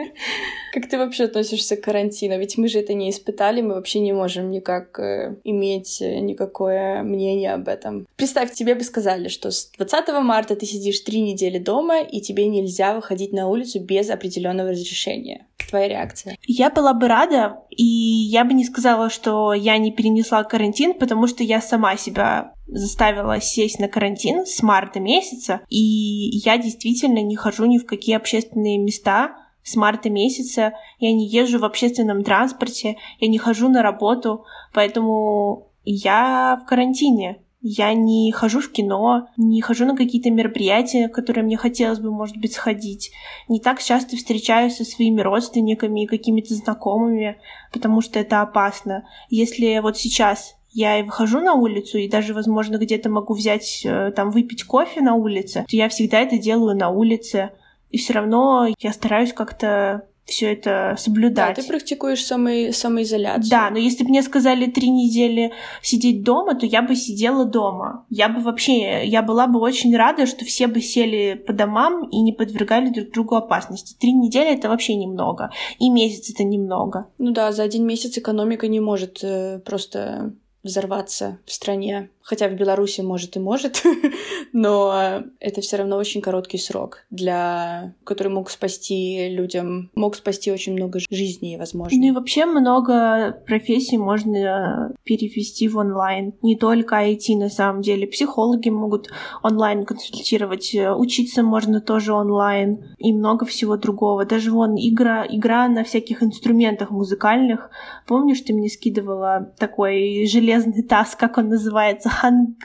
Как 0.73 0.87
ты 0.89 0.99
вообще 0.99 1.25
относишься 1.25 1.77
к 1.77 1.81
карантину? 1.81 2.39
Ведь 2.39 2.59
мы 2.59 2.69
же 2.69 2.79
это 2.79 2.95
не 2.95 3.11
испытали, 3.11 3.63
мы 3.63 3.75
вообще 3.75 4.01
не 4.01 4.13
можем 4.13 4.51
никак 4.51 4.99
э, 5.01 5.37
иметь 5.51 6.01
э, 6.01 6.21
никакое 6.21 7.03
мнение 7.03 7.55
об 7.55 7.69
этом. 7.69 8.07
Представь, 8.17 8.53
тебе 8.53 8.75
бы 8.75 8.83
сказали, 8.83 9.29
что 9.29 9.51
с 9.51 9.71
20 9.77 10.09
марта 10.23 10.57
ты 10.57 10.67
сидишь 10.67 11.01
три 11.01 11.21
недели 11.21 11.59
дома, 11.59 12.01
и 12.01 12.21
тебе 12.21 12.47
нельзя 12.49 12.95
выходить 12.95 13.33
на 13.33 13.49
улицу 13.49 13.81
без 13.81 14.11
определенного 14.11 14.71
разрешения. 14.71 15.47
Твоя 15.69 15.89
реакция? 15.89 16.39
Я 16.47 16.71
была 16.71 16.95
бы 16.95 17.09
рада, 17.09 17.59
и 17.71 17.85
я 17.85 18.45
бы 18.45 18.55
не 18.55 18.65
сказала, 18.65 19.11
что 19.11 19.53
я 19.53 19.77
не 19.77 19.93
перенесла 19.93 20.43
карантин, 20.45 20.95
потому 20.95 21.27
что 21.27 21.45
я 21.45 21.61
сама 21.61 21.97
себя 21.97 22.55
заставила 22.67 23.41
сесть 23.41 23.79
на 23.79 23.89
карантин 23.89 24.47
с 24.47 24.63
марта 24.63 25.01
месяца, 25.01 25.61
и 25.69 25.77
я 25.79 26.59
действительно 26.59 27.23
не 27.23 27.37
хожу 27.37 27.67
ни 27.67 27.79
в 27.79 27.87
какие 27.87 28.17
общественные 28.17 28.79
места, 28.79 29.37
с 29.69 29.77
марта 29.77 30.11
месяца, 30.11 30.75
я 30.99 31.13
не 31.13 31.27
езжу 31.27 31.59
в 31.59 31.65
общественном 31.65 32.25
транспорте, 32.25 32.97
я 33.21 33.29
не 33.29 33.39
хожу 33.39 33.69
на 33.69 33.83
работу, 33.83 34.45
поэтому 34.73 35.69
я 35.85 36.61
в 36.63 36.69
карантине. 36.69 37.41
Я 37.61 37.93
не 37.93 38.31
хожу 38.31 38.61
в 38.61 38.71
кино, 38.71 39.31
не 39.37 39.61
хожу 39.61 39.85
на 39.85 39.97
какие-то 39.97 40.31
мероприятия, 40.31 41.09
которые 41.09 41.43
мне 41.43 41.57
хотелось 41.57 41.99
бы, 41.99 42.13
может 42.13 42.37
быть, 42.37 42.53
сходить. 42.53 43.11
Не 43.49 43.59
так 43.59 43.83
часто 43.83 44.17
встречаюсь 44.17 44.77
со 44.77 44.85
своими 44.85 45.23
родственниками 45.23 46.05
и 46.05 46.07
какими-то 46.07 46.55
знакомыми, 46.55 47.37
потому 47.73 48.01
что 48.01 48.21
это 48.21 48.43
опасно. 48.43 49.09
Если 49.29 49.81
вот 49.81 49.99
сейчас 49.99 50.55
я 50.71 51.01
и 51.01 51.03
выхожу 51.03 51.41
на 51.41 51.55
улицу, 51.55 51.99
и 51.99 52.09
даже, 52.09 52.33
возможно, 52.33 52.77
где-то 52.77 53.11
могу 53.11 53.35
взять, 53.35 53.83
э, 53.85 54.13
там, 54.15 54.31
выпить 54.31 54.63
кофе 54.63 55.01
на 55.01 55.15
улице, 55.15 55.65
то 55.69 55.77
я 55.77 55.89
всегда 55.89 56.21
это 56.21 56.39
делаю 56.39 56.77
на 56.77 56.91
улице, 56.91 57.51
и 57.91 57.99
все 57.99 58.13
равно 58.13 58.69
я 58.79 58.93
стараюсь 58.93 59.33
как-то 59.33 60.05
все 60.29 60.53
это 60.53 60.95
соблюдать. 60.99 61.57
Да, 61.57 61.63
ты 61.63 61.67
практикуешь 61.67 62.25
само... 62.25 62.71
самоизоляцию. 62.73 63.51
Да, 63.51 63.71
но 63.71 63.79
если 63.79 64.05
бы 64.05 64.11
мне 64.11 64.23
сказали 64.23 64.67
три 64.67 64.91
недели 64.91 65.53
сидеть 65.83 66.23
дома, 66.23 66.55
то 66.55 66.67
я 66.67 66.83
бы 66.83 66.95
сидела 66.95 67.45
дома. 67.45 68.05
Я 68.11 68.29
бы 68.29 68.41
вообще, 68.41 69.07
я 69.07 69.23
была 69.23 69.47
бы 69.47 69.59
очень 69.59 69.97
рада, 69.97 70.27
что 70.27 70.45
все 70.45 70.67
бы 70.67 70.81
сели 70.81 71.43
по 71.47 71.53
домам 71.53 72.09
и 72.11 72.21
не 72.21 72.33
подвергали 72.33 72.91
друг 72.91 73.11
другу 73.11 73.37
опасности. 73.37 73.97
Три 73.99 74.13
недели 74.13 74.53
это 74.53 74.69
вообще 74.69 74.95
немного, 74.95 75.51
и 75.79 75.89
месяц 75.89 76.31
это 76.31 76.45
немного. 76.45 77.07
Ну 77.17 77.31
да, 77.31 77.51
за 77.53 77.63
один 77.63 77.87
месяц 77.87 78.19
экономика 78.19 78.69
не 78.69 78.81
может 78.81 79.21
э, 79.23 79.61
просто 79.65 80.35
взорваться 80.63 81.39
в 81.47 81.53
стране 81.53 82.11
хотя 82.29 82.49
в 82.49 82.53
Беларуси 82.53 83.01
может 83.01 83.37
и 83.37 83.41
может, 83.41 83.83
но 84.53 85.23
это 85.41 85.63
все 85.63 85.79
равно 85.79 85.97
очень 85.97 86.21
короткий 86.21 86.59
срок, 86.59 87.07
для 87.09 87.95
который 88.05 88.29
мог 88.29 88.51
спасти 88.51 89.31
людям, 89.31 89.91
мог 89.95 90.15
спасти 90.15 90.53
очень 90.53 90.75
много 90.75 91.01
жизней, 91.11 91.57
возможно. 91.57 91.97
Ну 91.99 92.07
и 92.07 92.11
вообще 92.11 92.45
много 92.45 93.33
профессий 93.47 93.97
можно 93.97 94.93
перевести 95.05 95.69
в 95.69 95.79
онлайн, 95.79 96.35
не 96.43 96.55
только 96.55 96.97
IT 96.97 97.35
на 97.39 97.49
самом 97.49 97.81
деле. 97.81 98.07
Психологи 98.07 98.69
могут 98.69 99.09
онлайн 99.43 99.87
консультировать, 99.87 100.77
учиться 100.99 101.43
можно 101.43 101.81
тоже 101.81 102.13
онлайн 102.13 102.95
и 102.99 103.15
много 103.15 103.47
всего 103.47 103.79
другого. 103.79 104.27
Даже 104.27 104.51
вон 104.51 104.75
игра, 104.77 105.25
игра 105.27 105.67
на 105.69 105.83
всяких 105.83 106.23
инструментах 106.23 106.91
музыкальных. 106.91 107.71
Помнишь, 108.07 108.43
ты 108.43 108.53
мне 108.53 108.69
скидывала 108.69 109.51
такой 109.59 110.27
железный 110.27 110.83
таз, 110.83 111.17
как 111.17 111.39
он 111.39 111.49
называется, 111.49 112.11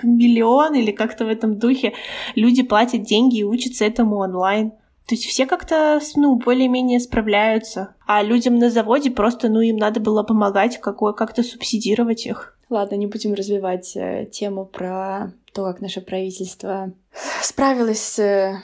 миллион 0.04 0.76
или 0.76 0.92
как-то 0.92 1.26
в 1.26 1.30
этом 1.30 1.58
духе. 1.58 1.94
Люди 2.36 2.64
платят 2.64 3.04
деньги 3.04 3.40
и 3.40 3.44
учатся 3.44 3.86
этому 3.86 4.18
онлайн. 4.18 4.72
То 5.08 5.16
есть 5.16 5.26
все 5.26 5.46
как-то, 5.46 6.00
ну, 6.16 6.36
более-менее 6.36 7.00
справляются. 7.00 7.96
А 8.08 8.24
людям 8.24 8.58
на 8.58 8.70
заводе 8.70 9.12
просто, 9.12 9.50
ну, 9.50 9.60
им 9.60 9.76
надо 9.76 10.00
было 10.00 10.24
помогать, 10.24 10.80
какой, 10.80 11.14
как-то 11.14 11.44
субсидировать 11.44 12.26
их. 12.26 12.58
Ладно, 12.70 12.96
не 12.96 13.08
будем 13.08 13.34
развивать 13.34 13.96
э, 13.96 14.28
тему 14.32 14.66
про 14.66 15.34
то, 15.52 15.66
как 15.66 15.82
наше 15.82 16.02
правительство 16.02 16.94
справилось 17.42 18.18
э, 18.18 18.62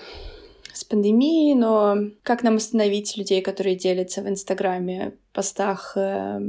с 0.74 0.84
пандемией, 0.86 1.56
но 1.56 1.98
как 2.24 2.42
нам 2.42 2.56
остановить 2.56 3.18
людей, 3.18 3.42
которые 3.42 3.76
делятся 3.76 4.22
в 4.22 4.30
Инстаграме, 4.30 5.14
постах 5.34 5.94
э, 5.96 6.40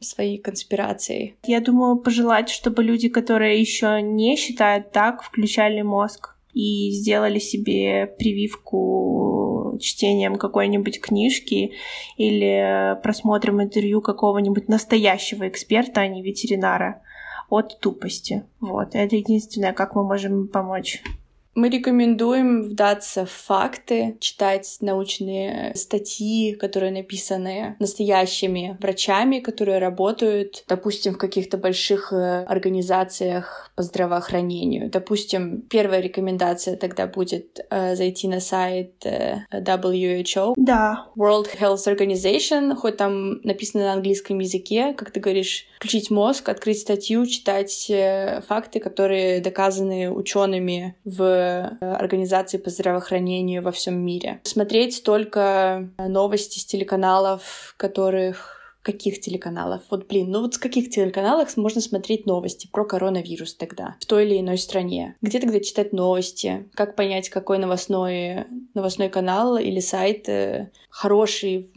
своей 0.00 0.38
конспирацией. 0.38 1.36
Я 1.44 1.60
думаю, 1.60 1.96
пожелать, 1.96 2.48
чтобы 2.48 2.82
люди, 2.82 3.08
которые 3.08 3.60
еще 3.60 4.00
не 4.02 4.36
считают 4.36 4.92
так, 4.92 5.22
включали 5.22 5.82
мозг 5.82 6.36
и 6.52 6.90
сделали 6.90 7.38
себе 7.38 8.06
прививку 8.18 9.76
чтением 9.80 10.36
какой-нибудь 10.36 11.00
книжки 11.00 11.72
или 12.16 12.98
просмотром 13.02 13.62
интервью 13.62 14.00
какого-нибудь 14.00 14.68
настоящего 14.68 15.48
эксперта, 15.48 16.00
а 16.00 16.08
не 16.08 16.22
ветеринара 16.22 17.02
от 17.48 17.80
тупости. 17.80 18.44
Вот, 18.60 18.94
это 18.94 19.16
единственное, 19.16 19.72
как 19.72 19.94
мы 19.94 20.04
можем 20.04 20.48
помочь. 20.48 21.02
Мы 21.54 21.68
рекомендуем 21.68 22.62
вдаться 22.62 23.26
в 23.26 23.30
факты, 23.30 24.16
читать 24.20 24.76
научные 24.80 25.74
статьи, 25.74 26.54
которые 26.54 26.92
написаны 26.92 27.76
настоящими 27.80 28.76
врачами, 28.80 29.40
которые 29.40 29.78
работают, 29.78 30.64
допустим, 30.68 31.14
в 31.14 31.18
каких-то 31.18 31.58
больших 31.58 32.12
э, 32.12 32.44
организациях 32.44 33.72
по 33.74 33.82
здравоохранению. 33.82 34.90
Допустим, 34.90 35.62
первая 35.62 36.00
рекомендация 36.00 36.76
тогда 36.76 37.08
будет 37.08 37.58
э, 37.68 37.96
зайти 37.96 38.28
на 38.28 38.38
сайт 38.38 39.04
э, 39.04 39.38
WHO. 39.52 40.54
Да. 40.56 41.08
World 41.16 41.48
Health 41.58 41.86
Organization, 41.88 42.76
хоть 42.76 42.96
там 42.96 43.40
написано 43.42 43.86
на 43.86 43.92
английском 43.94 44.38
языке, 44.38 44.94
как 44.96 45.10
ты 45.10 45.18
говоришь, 45.18 45.66
включить 45.78 46.10
мозг, 46.10 46.48
открыть 46.48 46.80
статью, 46.80 47.26
читать 47.26 47.90
э, 47.90 48.40
факты, 48.46 48.78
которые 48.78 49.40
доказаны 49.40 50.12
учеными 50.12 50.94
в 51.04 51.39
организации 51.80 52.58
по 52.58 52.70
здравоохранению 52.70 53.62
во 53.62 53.72
всем 53.72 53.98
мире. 53.98 54.40
Смотреть 54.44 55.02
только 55.04 55.88
новости 55.98 56.58
с 56.58 56.64
телеканалов, 56.64 57.74
которых 57.76 58.59
каких 58.82 59.20
телеканалов? 59.20 59.82
Вот, 59.90 60.08
блин, 60.08 60.30
ну 60.30 60.40
вот 60.40 60.54
с 60.54 60.58
каких 60.58 60.90
телеканалов 60.90 61.56
можно 61.56 61.80
смотреть 61.80 62.26
новости 62.26 62.68
про 62.70 62.84
коронавирус 62.84 63.54
тогда 63.54 63.96
в 64.00 64.06
той 64.06 64.26
или 64.26 64.40
иной 64.40 64.58
стране? 64.58 65.16
Где 65.20 65.38
тогда 65.38 65.60
читать 65.60 65.92
новости? 65.92 66.68
Как 66.74 66.96
понять, 66.96 67.28
какой 67.28 67.58
новостной, 67.58 68.46
новостной 68.74 69.08
канал 69.08 69.56
или 69.56 69.80
сайт 69.80 70.28
э, 70.28 70.70
хороший, 70.88 71.70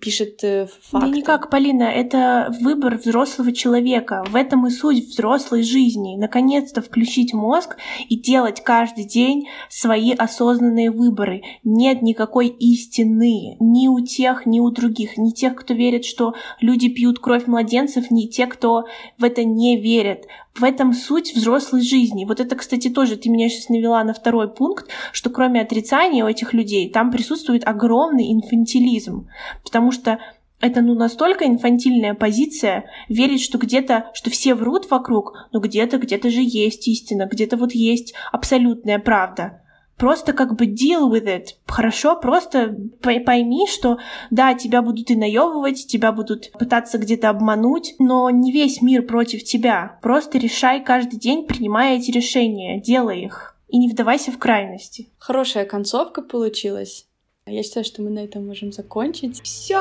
пишет 0.00 0.42
э, 0.42 0.66
факты? 0.82 1.10
Да 1.10 1.16
никак, 1.16 1.50
Полина, 1.50 1.84
это 1.84 2.54
выбор 2.60 2.96
взрослого 2.96 3.52
человека. 3.52 4.24
В 4.28 4.36
этом 4.36 4.66
и 4.66 4.70
суть 4.70 5.06
взрослой 5.06 5.62
жизни. 5.62 6.16
Наконец-то 6.16 6.80
включить 6.80 7.34
мозг 7.34 7.76
и 8.08 8.16
делать 8.16 8.62
каждый 8.62 9.04
день 9.04 9.48
свои 9.68 10.12
осознанные 10.12 10.90
выборы. 10.90 11.42
Нет 11.64 12.02
никакой 12.02 12.48
истины 12.48 13.56
ни 13.60 13.88
у 13.88 14.00
тех, 14.00 14.46
ни 14.46 14.60
у 14.60 14.70
других. 14.70 15.16
Ни 15.16 15.30
тех, 15.30 15.54
кто 15.54 15.74
верит, 15.74 16.04
что 16.04 16.29
люди 16.60 16.88
пьют 16.88 17.18
кровь 17.18 17.46
младенцев, 17.46 18.10
не 18.10 18.28
те, 18.28 18.46
кто 18.46 18.84
в 19.18 19.24
это 19.24 19.44
не 19.44 19.80
верят. 19.80 20.26
В 20.54 20.64
этом 20.64 20.92
суть 20.92 21.34
взрослой 21.34 21.82
жизни. 21.82 22.24
Вот 22.24 22.40
это, 22.40 22.56
кстати, 22.56 22.88
тоже 22.88 23.16
ты 23.16 23.30
меня 23.30 23.48
сейчас 23.48 23.68
навела 23.68 24.02
на 24.04 24.14
второй 24.14 24.52
пункт, 24.52 24.90
что 25.12 25.30
кроме 25.30 25.60
отрицания 25.60 26.24
у 26.24 26.28
этих 26.28 26.52
людей 26.52 26.90
там 26.90 27.10
присутствует 27.10 27.66
огромный 27.66 28.32
инфантилизм. 28.32 29.28
Потому 29.64 29.92
что 29.92 30.18
это 30.60 30.82
ну 30.82 30.94
настолько 30.94 31.46
инфантильная 31.46 32.14
позиция, 32.14 32.84
верить, 33.08 33.42
что 33.42 33.58
где-то, 33.58 34.10
что 34.12 34.30
все 34.30 34.54
врут 34.54 34.90
вокруг, 34.90 35.48
но 35.52 35.60
где-то, 35.60 35.98
где-то 35.98 36.30
же 36.30 36.40
есть 36.42 36.86
истина, 36.86 37.26
где-то 37.30 37.56
вот 37.56 37.72
есть 37.72 38.14
абсолютная 38.30 38.98
правда. 38.98 39.62
Просто 40.00 40.32
как 40.32 40.56
бы 40.56 40.64
deal 40.64 41.10
with 41.12 41.26
it. 41.26 41.48
Хорошо, 41.66 42.16
просто 42.16 42.74
пойми, 43.02 43.66
что 43.68 43.98
да, 44.30 44.54
тебя 44.54 44.80
будут 44.80 45.10
и 45.10 45.14
наебывать, 45.14 45.86
тебя 45.86 46.10
будут 46.10 46.50
пытаться 46.52 46.96
где-то 46.96 47.28
обмануть, 47.28 47.96
но 47.98 48.30
не 48.30 48.50
весь 48.50 48.80
мир 48.80 49.02
против 49.02 49.44
тебя. 49.44 49.98
Просто 50.00 50.38
решай 50.38 50.82
каждый 50.82 51.18
день, 51.18 51.46
принимая 51.46 51.98
эти 51.98 52.10
решения, 52.10 52.80
делай 52.80 53.24
их. 53.24 53.54
И 53.68 53.76
не 53.76 53.90
вдавайся 53.90 54.32
в 54.32 54.38
крайности. 54.38 55.10
Хорошая 55.18 55.66
концовка 55.66 56.22
получилась. 56.22 57.06
Я 57.46 57.62
считаю, 57.62 57.84
что 57.84 58.00
мы 58.00 58.08
на 58.08 58.20
этом 58.20 58.46
можем 58.46 58.72
закончить. 58.72 59.42
Все. 59.42 59.76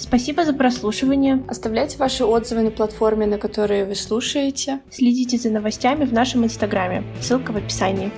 Спасибо 0.00 0.46
за 0.46 0.54
прослушивание. 0.54 1.44
Оставляйте 1.46 1.98
ваши 1.98 2.24
отзывы 2.24 2.62
на 2.62 2.70
платформе, 2.70 3.26
на 3.26 3.36
которой 3.36 3.84
вы 3.84 3.94
слушаете. 3.94 4.80
Следите 4.90 5.36
за 5.36 5.50
новостями 5.50 6.06
в 6.06 6.12
нашем 6.12 6.42
инстаграме. 6.42 7.04
Ссылка 7.20 7.52
в 7.52 7.58
описании. 7.58 8.10